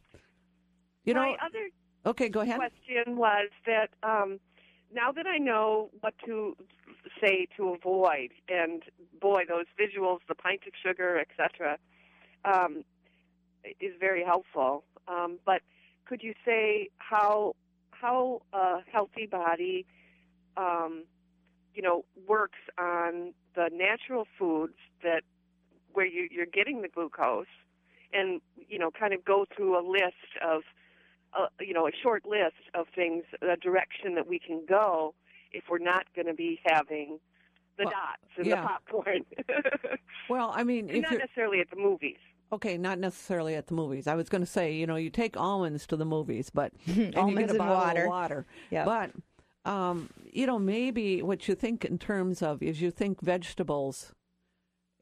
[1.05, 1.71] you know, My other
[2.07, 2.57] okay, go ahead.
[2.57, 4.39] question was that um,
[4.97, 6.57] now that I know what to
[7.21, 8.83] say to avoid, and
[9.21, 11.77] boy, those visuals, the pint of sugar, etc.,
[12.45, 12.83] um,
[13.79, 14.85] is very helpful.
[15.07, 15.61] Um, but
[16.07, 17.55] could you say how
[17.91, 19.87] how a healthy body,
[20.57, 21.05] um,
[21.75, 25.23] you know, works on the natural foods that
[25.93, 27.47] where you, you're getting the glucose,
[28.15, 30.63] and you know, kind of go through a list of
[31.37, 35.15] a, you know, a short list of things, a direction that we can go
[35.53, 37.19] if we're not going to be having
[37.79, 38.61] the Well, dots and yeah.
[38.63, 39.25] the popcorn.
[40.29, 42.17] Well, I mean, if not you're necessarily at the movies.
[42.53, 44.07] Okay, not necessarily at the movies.
[44.07, 47.15] I was going to say, you know, you take almonds to the movies, but and
[47.17, 48.09] Almonds get and water.
[48.09, 48.47] water.
[48.71, 48.85] Yep.
[48.87, 49.11] But
[49.71, 54.13] um, you know, maybe what you think in terms of is you think vegetables,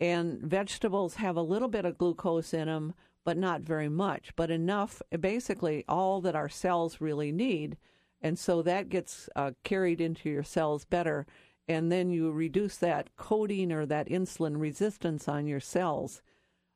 [0.00, 2.94] and vegetables have a little bit of glucose in them,
[3.24, 7.76] but not very much, but enough, basically all that our cells really need,
[8.20, 11.26] and so that gets uh, carried into your cells better,
[11.66, 16.22] and then you reduce that coating or that insulin resistance on your cells.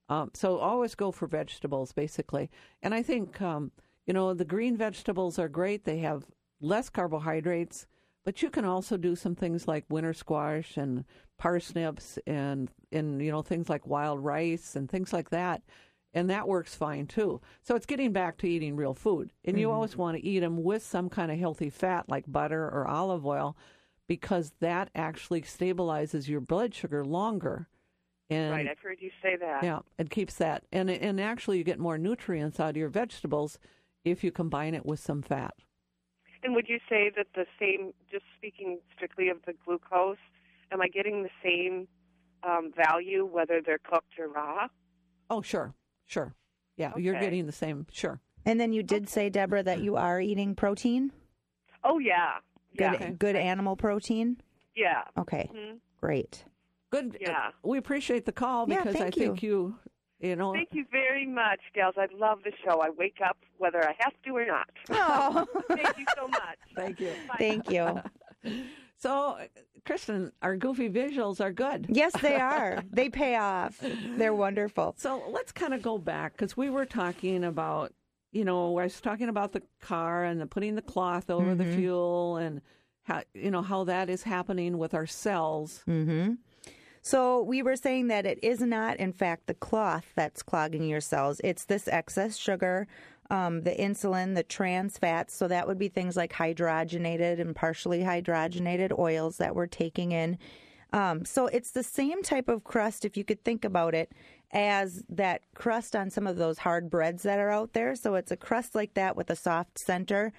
[0.08, 2.50] Um, so always go for vegetables, basically.
[2.82, 3.72] And I think, um,
[4.06, 5.84] you know, the green vegetables are great.
[5.84, 6.24] They have
[6.60, 7.86] less carbohydrates,
[8.24, 11.04] but you can also do some things like winter squash and
[11.38, 15.62] parsnips and, and you know, things like wild rice and things like that.
[16.14, 17.40] And that works fine too.
[17.62, 19.30] So it's getting back to eating real food.
[19.44, 22.64] And you always want to eat them with some kind of healthy fat like butter
[22.64, 23.56] or olive oil
[24.08, 27.68] because that actually stabilizes your blood sugar longer.
[28.30, 29.62] And right, I've heard you say that.
[29.62, 33.58] yeah, it keeps that, and and actually you get more nutrients out of your vegetables
[34.04, 35.54] if you combine it with some fat.
[36.42, 40.18] And would you say that the same, just speaking strictly of the glucose,
[40.70, 41.88] am I getting the same
[42.42, 44.68] um, value whether they're cooked or raw?
[45.30, 45.74] Oh, sure,
[46.08, 46.34] sure,
[46.76, 47.86] yeah, you're getting the same.
[47.92, 51.12] Sure, And then you did say, Deborah, that you are eating protein?
[51.84, 52.38] Oh yeah,
[52.76, 54.40] Good, yeah, good animal protein?
[54.74, 55.04] yeah.
[55.16, 55.78] Okay, Mhm.
[56.00, 56.44] great.
[56.90, 57.16] good.
[57.20, 57.50] Yeah.
[57.62, 59.78] we appreciate the call Yeah, because I thank think you,
[60.20, 61.94] you know, Thank you very much, gals.
[61.98, 62.80] I love the show.
[62.80, 64.70] I wake up whether I have to or not.
[64.90, 66.58] Oh, Thank you so much.
[66.74, 67.12] thank you.
[67.38, 68.00] thank you.
[69.00, 69.38] So,
[69.84, 71.86] Kristen, our goofy visuals are good.
[71.88, 72.82] Yes, they are.
[72.90, 73.80] They pay off.
[74.16, 74.94] They're wonderful.
[74.98, 77.92] So let's kind of go back because we were talking about,
[78.32, 81.64] you know, I was talking about the car and the putting the cloth over the
[81.64, 82.60] fuel and
[83.04, 85.84] how, you know, how that is happening with our cells.
[85.88, 86.34] Mm-hmm.
[87.00, 91.00] So we were saying that it is not, in fact, the cloth that's clogging your
[91.00, 91.40] cells.
[91.42, 92.86] It's this excess sugar,
[93.30, 95.34] um, the insulin, the trans fats.
[95.34, 100.38] So that would be things like hydrogenated and partially hydrogenated oils that we're taking in.
[100.92, 104.12] Um, so it's the same type of crust, if you could think about it,
[104.52, 107.94] as that crust on some of those hard breads that are out there.
[107.94, 110.32] So it's a crust like that with a soft center.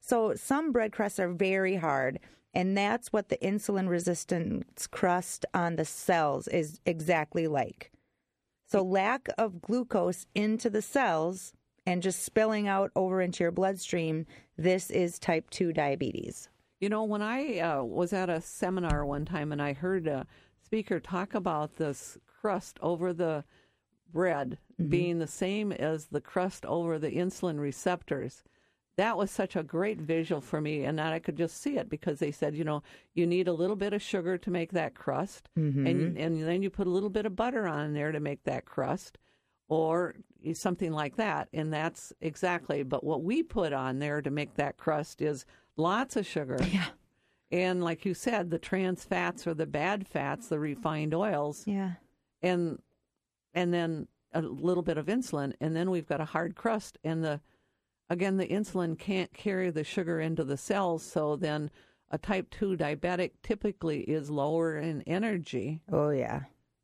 [0.00, 2.20] So some bread crusts are very hard,
[2.52, 7.90] and that's what the insulin resistance crust on the cells is exactly like.
[8.66, 11.54] So lack of glucose into the cells
[11.86, 16.48] and just spilling out over into your bloodstream, this is type 2 diabetes.
[16.80, 20.26] You know, when I uh, was at a seminar one time and I heard a
[20.62, 23.44] speaker talk about this crust over the
[24.12, 28.42] bread being the same as the crust over the insulin receptors,
[28.96, 30.84] that was such a great visual for me.
[30.84, 32.82] And that I could just see it because they said, you know,
[33.14, 35.48] you need a little bit of sugar to make that crust,
[35.86, 38.66] and and then you put a little bit of butter on there to make that
[38.66, 39.18] crust,
[39.68, 40.14] or
[40.52, 41.48] something like that.
[41.52, 42.82] And that's exactly.
[42.82, 45.46] But what we put on there to make that crust is
[45.76, 46.58] lots of sugar.
[46.72, 46.86] Yeah.
[47.52, 51.92] And like you said, the trans fats or the bad fats, the refined oils, Yeah.
[52.42, 52.80] and
[53.52, 56.98] and then a little bit of insulin, and then we've got a hard crust.
[57.04, 57.40] And the
[58.10, 61.70] again, the insulin can't carry the sugar into the cells, so then
[62.10, 65.80] a type 2 diabetic typically is lower in energy.
[65.92, 66.40] Oh yeah.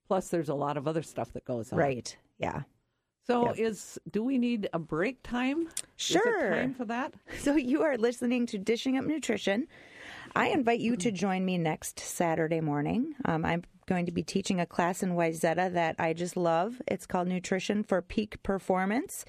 [0.06, 1.78] Plus, there's a lot of other stuff that goes on.
[1.80, 2.16] Right.
[2.40, 2.62] Yeah.
[3.26, 3.58] So, Yep.
[3.58, 5.68] is do we need a break time?
[5.96, 6.50] Sure.
[6.50, 7.14] time for that?
[7.38, 9.68] So you are listening to Dishing Up Nutrition.
[10.34, 13.14] I invite you to join me next Saturday morning.
[13.24, 16.80] Um, I'm going to be teaching a class in Wayzata that I just love.
[16.88, 19.24] It's called Nutrition for Peak Performance.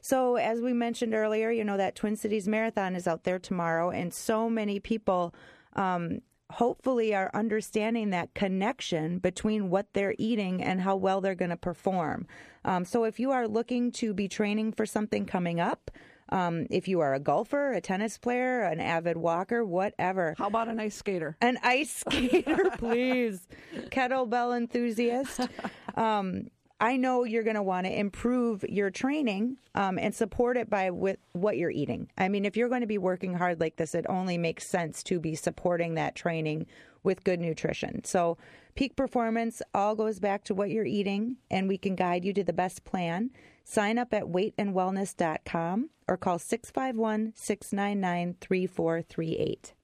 [0.00, 3.90] So, as we mentioned earlier, you know that Twin Cities Marathon is out there tomorrow,
[3.90, 5.34] and so many people
[5.74, 6.20] um,
[6.50, 11.56] hopefully are understanding that connection between what they're eating and how well they're going to
[11.56, 12.26] perform.
[12.64, 15.90] Um, so, if you are looking to be training for something coming up,
[16.30, 20.68] um, if you are a golfer, a tennis player, an avid walker, whatever, How about
[20.68, 21.36] an ice skater?
[21.40, 23.46] an ice skater, please,
[23.90, 25.40] kettlebell enthusiast.
[25.94, 26.48] Um,
[26.80, 30.90] I know you're going to want to improve your training um, and support it by
[30.90, 32.08] with what you're eating.
[32.16, 35.02] I mean, if you're going to be working hard like this, it only makes sense
[35.04, 36.66] to be supporting that training
[37.02, 38.04] with good nutrition.
[38.04, 38.38] So,
[38.74, 42.44] peak performance all goes back to what you're eating, and we can guide you to
[42.44, 43.30] the best plan.
[43.64, 49.74] Sign up at weightandwellness.com or call 651 699 3438.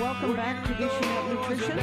[0.00, 1.78] Welcome back to Dishing Up Nutrition.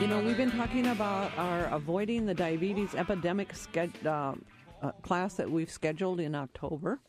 [0.00, 4.34] You know, we've been talking about our avoiding the diabetes epidemic sched- uh,
[4.82, 7.00] uh, class that we've scheduled in October.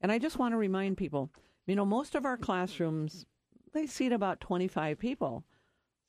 [0.00, 1.30] And I just want to remind people,
[1.66, 3.24] you know, most of our classrooms,
[3.72, 5.44] they seat about 25 people.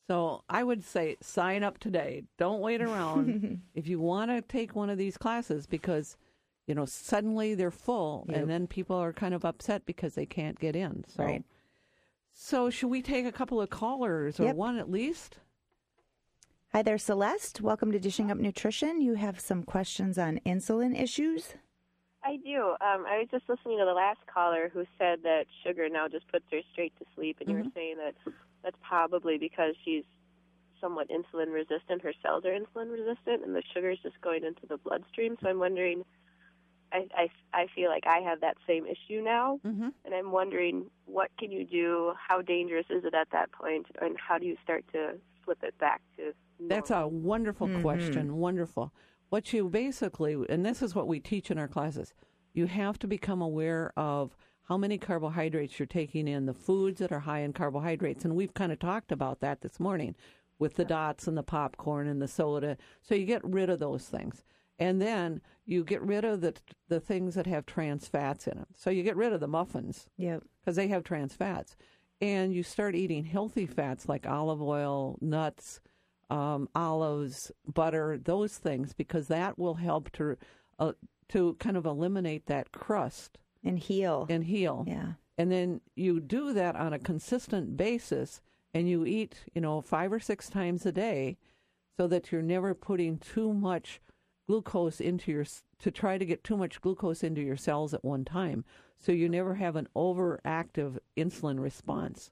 [0.08, 2.24] So I would say sign up today.
[2.38, 6.18] Don't wait around if you want to take one of these classes because,
[6.68, 8.38] you know, suddenly they're full Yep.
[8.38, 11.06] and then people are kind of upset because they can't get in.
[11.08, 11.44] So, Right.
[12.38, 14.56] So should we take a couple of callers or Yep.
[14.58, 15.40] one at least?
[16.74, 17.62] Hi there, Celeste.
[17.62, 19.00] Welcome to Dishing Up Nutrition.
[19.00, 21.56] You have some questions on insulin issues.
[22.24, 22.72] I do.
[22.82, 26.28] Um, I was just listening to the last caller who said that sugar now just
[26.28, 28.16] puts her straight to sleep, and you were saying that
[28.64, 30.04] that's probably because she's
[30.82, 32.02] somewhat insulin resistant.
[32.02, 35.38] Her cells are insulin resistant, and the sugar is just going into the bloodstream.
[35.42, 36.04] So I'm wondering.
[36.96, 37.26] I, I,
[37.62, 39.90] I feel like I have that same issue now, Mm-hmm.
[40.06, 40.76] and I'm wondering
[41.06, 42.14] what can you do?
[42.28, 45.02] How dangerous is it at that point, and how do you start to
[45.44, 46.34] flip it back to?
[46.60, 48.38] That's a wonderful question.
[48.38, 48.94] Wonderful.
[49.30, 52.14] What you basically, and this is what we teach in our classes,
[52.54, 54.38] you have to become aware of
[54.70, 58.24] how many carbohydrates you're taking in, the foods that are high in carbohydrates.
[58.26, 60.16] And we've kind of talked about that this morning
[60.58, 62.78] with the dots and the popcorn and the soda.
[63.02, 64.44] So you get rid of those things.
[64.78, 66.54] And then you get rid of the
[66.90, 68.68] the things that have trans fats in them.
[68.76, 70.44] So you get rid of the muffins Yep.
[70.62, 71.76] because they have trans fats.
[72.22, 75.80] And you start eating healthy fats like olive oil, nuts,
[76.30, 80.38] um, olives, butter, those things, because that will help to
[80.80, 80.94] uh,
[81.30, 84.28] to kind of eliminate that crust And heal.
[84.30, 84.84] and heal.
[84.88, 85.14] yeah.
[85.38, 88.42] And then you do that on a consistent basis,
[88.74, 91.38] and you eat, you know, five or six times a day,
[91.98, 94.00] so that you're never putting too much
[94.48, 95.46] glucose into your
[95.80, 98.64] to try to get too much glucose into your cells at one time.
[98.98, 102.32] So you never have an overactive insulin response,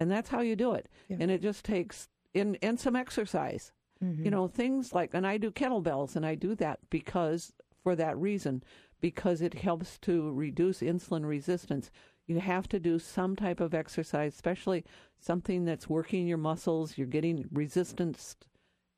[0.00, 0.88] and that's how you do it.
[1.20, 3.72] And it just takes in and some exercise.
[4.02, 4.24] Mm-hmm.
[4.24, 8.18] You know, things like, and I do kettlebells, and I do that because for that
[8.18, 8.62] reason,
[9.00, 11.90] because it helps to reduce insulin resistance.
[12.26, 14.84] You have to do some type of exercise, especially
[15.18, 16.96] something that's working your muscles.
[16.96, 18.36] You're getting resistance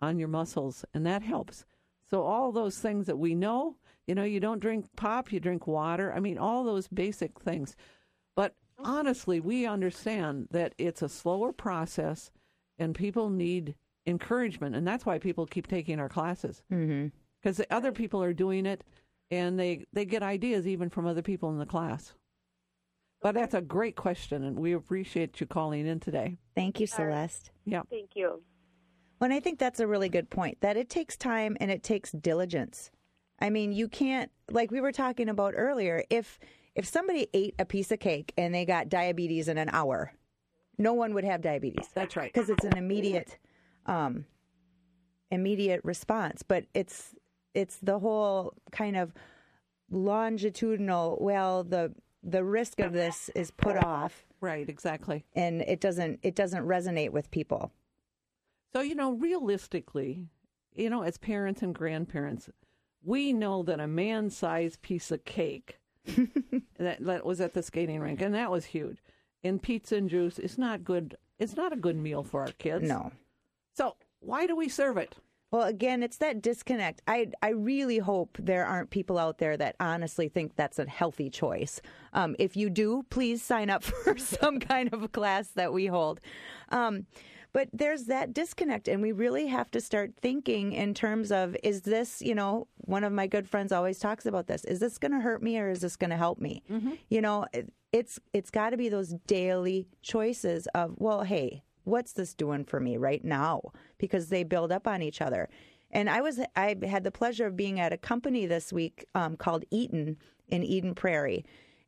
[0.01, 1.65] on your muscles, and that helps.
[2.15, 3.75] So, all those things that we know,
[4.07, 6.13] you know, you don't drink pop, you drink water.
[6.15, 7.75] I mean, all those basic things.
[8.37, 12.31] But honestly, we understand that it's a slower process
[12.79, 13.75] and people need
[14.07, 14.77] encouragement.
[14.77, 17.09] And that's why people keep taking our classes Mm-hmm.
[17.43, 18.85] because other people are doing it
[19.33, 22.15] and they, they get ideas even from other people in the class.
[23.23, 26.37] But that's a great question, and we appreciate you calling in today.
[26.55, 27.51] Thank you, Celeste.
[27.65, 27.83] Yeah.
[27.91, 28.41] Thank you.
[29.25, 31.83] Well, and I think that's a really good point that it takes time and it
[31.83, 32.91] takes diligence.
[33.41, 36.39] I mean, you can't like we were talking about earlier, if
[36.75, 40.13] if somebody ate a piece of cake and they got diabetes in an hour,
[40.77, 41.89] no one would have diabetes.
[41.95, 42.31] That's right.
[42.35, 43.39] Because it's an immediate
[43.87, 44.27] um
[45.31, 47.15] immediate response, but it's
[47.55, 49.15] it's the whole kind of
[49.91, 55.25] longitudinal, well, the the risk of this is put off Right, exactly.
[55.35, 57.73] and it doesn't it doesn't resonate with people.
[58.75, 60.27] So, you know, realistically,
[60.75, 62.51] you know, as parents and grandparents,
[63.05, 65.79] we know that a man sized piece of cake
[66.79, 68.99] that, that was at the skating rink, and that was huge.
[69.45, 71.17] and pizza and juice is not good.
[71.39, 72.89] It's not a good meal for our kids.
[72.89, 73.13] No.
[73.75, 75.15] So why do we serve it?
[75.53, 77.01] Well, again, it's that disconnect.
[77.07, 81.31] I I really hope there aren't people out there that honestly think that's a healthy
[81.31, 81.81] choice.
[82.13, 86.21] Um, if you do, please sign up for some kind of class that we hold.
[86.71, 87.07] Um,
[87.55, 91.83] but there's that disconnect, and we really have to start thinking in terms of is
[91.83, 94.65] this, you know, one of my good friends always talks about this.
[94.65, 96.65] Is this going to hurt me or is this going to help me?
[97.09, 102.13] You know, it, it's it's got to be those daily choices of well, hey, what's
[102.13, 103.63] this doing for me right now?
[103.99, 105.49] Because they build up on each other.
[105.93, 109.37] And I was I had the pleasure of being at a company this week um,
[109.37, 110.17] called Eaton
[110.49, 111.45] in Eden Prairie.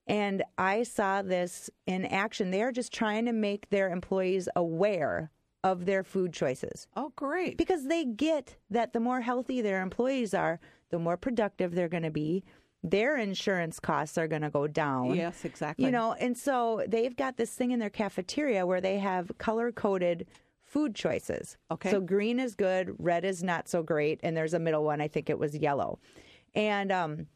[0.07, 2.53] And I saw this in action.
[2.53, 5.33] They are just trying to make their employees aware
[5.67, 7.57] of their food choices Oh, great.
[7.59, 10.61] because they get that the more healthy their employees are,
[10.91, 12.45] the more productive they're going to be.
[12.85, 15.15] Their insurance costs are going to go down.
[15.17, 15.85] Yes, exactly.
[15.87, 19.73] You know, and so they've got this thing in their cafeteria where they have color
[19.73, 20.27] coded
[20.63, 21.57] food choices.
[21.71, 21.91] Okay.
[21.91, 25.01] So green is good, red is not so great, and there's a middle one.
[25.01, 25.99] I think it was yellow.
[26.55, 27.27] And um,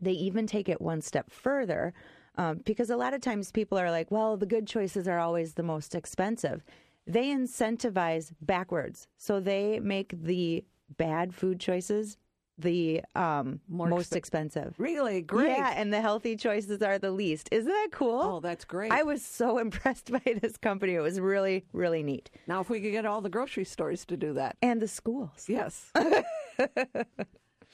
[0.00, 1.94] they even take it one step further
[2.36, 5.54] um, because a lot of times people are like, well, the good choices are always
[5.54, 6.64] the most expensive.
[7.06, 9.08] They incentivize backwards.
[9.16, 10.64] So they make the
[10.96, 12.18] bad food choices
[12.58, 14.74] the um, More most expe- expensive.
[14.78, 15.48] Really great.
[15.48, 17.48] Yeah, and the healthy choices are the least.
[17.52, 18.20] Isn't that cool?
[18.22, 18.92] Oh, that's great.
[18.92, 20.94] I was so impressed by this company.
[20.94, 22.30] It was really, really neat.
[22.46, 24.56] now, if we could get all the grocery stores to do that.
[24.62, 25.46] And the schools.
[25.48, 25.90] Yes.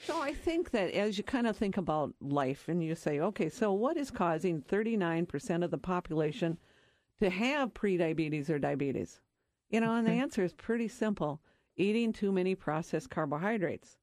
[0.05, 3.49] so I think that as you kind of think about life and you say, okay,
[3.49, 6.57] so what is causing 39% of the population
[7.21, 9.21] to have prediabetes or diabetes?
[9.73, 11.41] You know, and the answer is pretty simple
[11.75, 13.97] eating too many processed carbohydrates.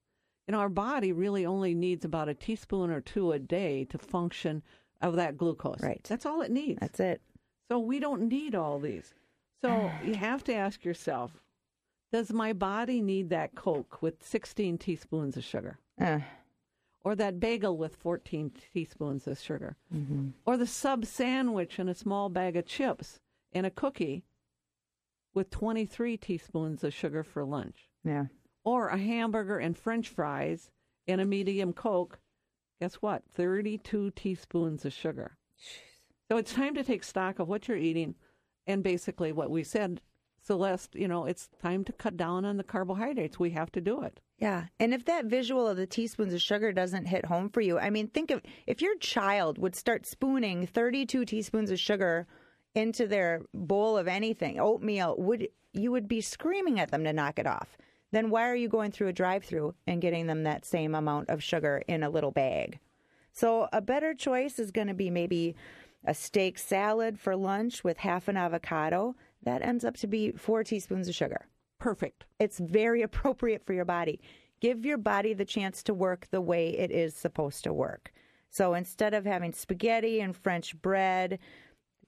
[0.48, 3.96] You know, our body really only needs about a teaspoon or two a day to
[3.98, 4.64] function
[5.00, 5.80] of that glucose.
[5.80, 6.02] Right.
[6.08, 6.80] That's all it needs.
[6.80, 7.22] That's it.
[7.68, 9.14] So we don't need all these.
[9.62, 11.40] So you have to ask yourself,
[12.12, 15.78] does my body need that Coke with 16 teaspoons of sugar?
[16.00, 16.18] Uh,
[17.04, 19.76] Or that bagel with 14 teaspoons of sugar?
[20.44, 23.20] Or the sub sandwich and a small bag of chips
[23.52, 24.24] and a cookie
[25.34, 27.88] with 23 teaspoons of sugar for lunch?
[28.04, 28.26] yeah.
[28.62, 30.70] Or a hamburger and french fries
[31.08, 32.20] and a medium Coke?
[32.80, 33.22] Guess what?
[33.34, 35.36] 32 teaspoons of sugar.
[36.30, 38.14] So it's time to take stock of what you're eating
[38.66, 40.00] and basically what we said,
[40.42, 43.38] Celeste, you know, it's time to cut down on the carbohydrates.
[43.38, 44.20] We have to do it.
[44.38, 44.66] Yeah.
[44.78, 47.90] And if that visual of the teaspoons of sugar doesn't hit home for you, I
[47.90, 52.26] mean, think of if your child would start spooning 32 teaspoons of sugar
[52.74, 57.38] into their bowl of anything, oatmeal, would you would be screaming at them to knock
[57.38, 57.76] it off.
[58.12, 61.42] Then why are you going through a drive-through and getting them that same amount of
[61.42, 62.80] sugar in a little bag?
[63.32, 65.54] So a better choice is going to be maybe
[66.04, 69.14] a steak salad for lunch with half an avocado.
[69.42, 71.46] That ends up to be 4 teaspoons of sugar
[71.78, 72.24] Perfect.
[72.38, 74.20] it's very appropriate for your body.
[74.60, 78.12] Give your body the chance to work the way it is supposed to work.
[78.50, 81.38] So instead of having spaghetti and French bread,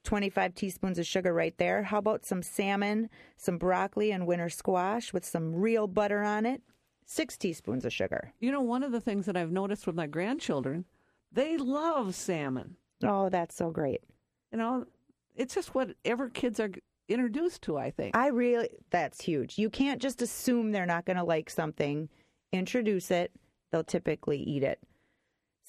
[0.04, 5.12] 25 teaspoons of sugar right there, how about some salmon, some broccoli and winter squash
[5.12, 6.62] with some real butter on it?
[7.04, 8.32] Six teaspoons of sugar.
[8.40, 10.84] You know, one of the things that I've noticed with my grandchildren,
[11.30, 12.76] they love salmon.
[13.02, 14.02] Oh, that's so great.
[14.50, 14.86] You know,
[15.34, 16.70] it's just whatever kids are
[17.08, 18.16] introduced to, I think.
[18.16, 19.58] I really, that's huge.
[19.58, 22.08] You can't just assume they're not going to like something.
[22.52, 23.32] Introduce it,
[23.70, 24.78] they'll typically eat it.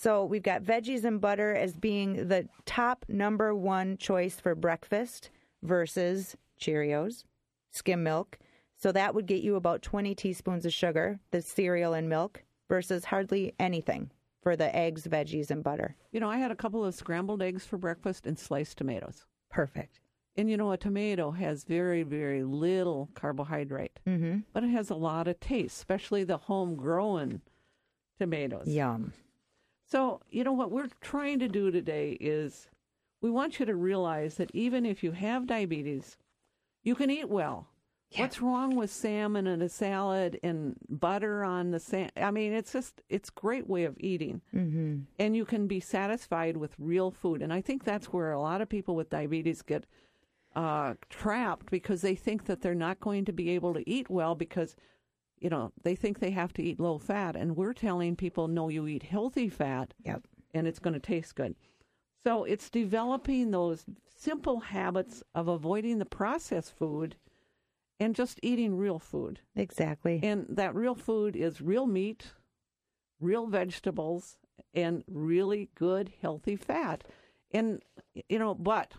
[0.03, 5.29] So we've got veggies and butter as being the top number one choice for breakfast
[5.61, 7.23] versus Cheerios,
[7.71, 8.37] skim milk.
[8.75, 13.05] So that would get you about 20 teaspoons of sugar, the cereal and milk, versus
[13.05, 15.95] hardly anything for the eggs, veggies, and butter.
[16.11, 19.25] You know, I had a couple of scrambled eggs for breakfast and sliced tomatoes.
[19.49, 20.01] Perfect.
[20.35, 24.39] And you know, a tomato has very, very little carbohydrate, Mm-hmm.
[24.51, 27.39] but it has a lot of taste, especially the homegrown
[28.19, 28.67] tomatoes.
[28.67, 29.13] Yum.
[29.85, 32.69] So, you know, what we're trying to do today is
[33.21, 36.17] we want you to realize that even if you have diabetes,
[36.83, 37.67] you can eat well.
[38.17, 42.11] What's wrong with salmon and a salad and butter on the salmon?
[42.15, 44.41] I mean, it's just, it's a great way of eating.
[44.53, 44.99] Mm-hmm.
[45.17, 47.41] And you can be satisfied with real food.
[47.41, 49.85] And I think that's where a lot of people with diabetes get
[50.55, 54.35] uh, trapped because they think that they're not going to be able to eat well
[54.35, 54.75] because,
[55.43, 57.35] you know, they think they have to eat low fat.
[57.35, 60.23] And we're telling people, no, you eat healthy fat Yep.
[60.53, 61.55] and it's going to taste good.
[62.25, 63.85] So it's developing those
[64.17, 67.17] simple habits of avoiding the processed food
[67.99, 69.41] and just eating real food.
[69.55, 70.21] Exactly.
[70.23, 72.31] And that real food is real meat,
[73.19, 74.37] real vegetables,
[74.73, 77.03] and really good, healthy fat.
[77.51, 77.81] And,
[78.29, 78.93] you know, but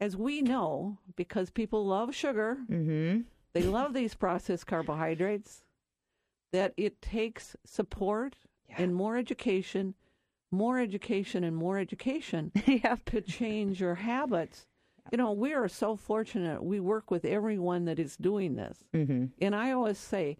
[0.00, 3.22] as we know, because people love sugar, Mm-hmm.
[3.54, 5.62] they love these processed carbohydrates,
[6.52, 8.36] that it takes support
[8.76, 9.94] and more education,
[10.50, 13.04] more education and more education yep.
[13.06, 14.66] to change your habits.
[15.12, 16.62] You know, we are so fortunate.
[16.64, 18.78] We work with everyone that is doing this.
[18.94, 19.26] Mm-hmm.
[19.40, 20.36] And I always say,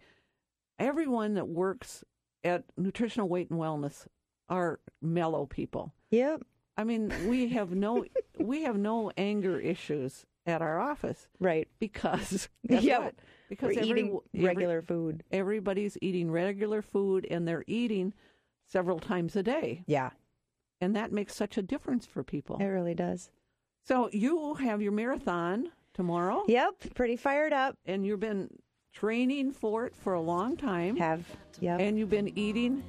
[0.77, 2.03] everyone that works
[2.43, 4.07] at Nutritional Weight and Wellness
[4.49, 5.93] are mellow people.
[6.11, 6.43] Yep.
[6.77, 8.05] I mean, we have no
[8.39, 11.67] we have no anger issues at our office Right.
[11.79, 13.01] because Yep.
[13.01, 13.15] what?
[13.49, 15.23] Because We're every- eating every- regular food.
[15.31, 18.13] everybody's eating regular food and they're eating
[18.65, 20.09] several times a day, Yeah.
[20.81, 22.57] and that makes such a difference for people.
[22.57, 23.29] It really does.
[23.83, 26.93] So you have your marathon tomorrow, Yep.
[26.93, 27.77] Pretty fired up.
[27.85, 28.49] and you've been
[28.91, 31.25] training for it for a long time, Have.
[31.61, 31.79] Yep.
[31.79, 32.83] and you've been eating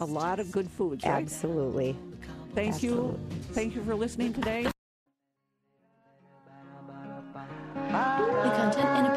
[0.00, 1.04] a lot of good foods.
[1.04, 1.22] Right?
[1.22, 1.96] Absolutely.
[2.54, 3.18] Thank you,
[3.52, 4.66] thank you for listening today.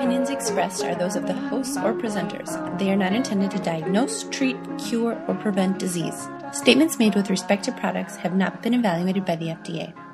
[0.06, 2.78] Opinions expressed are those of the hosts or presenters.
[2.78, 6.28] They are not intended to diagnose, treat, cure, or prevent disease.
[6.54, 10.05] Statements made with respect to products have not been evaluated by the FDA.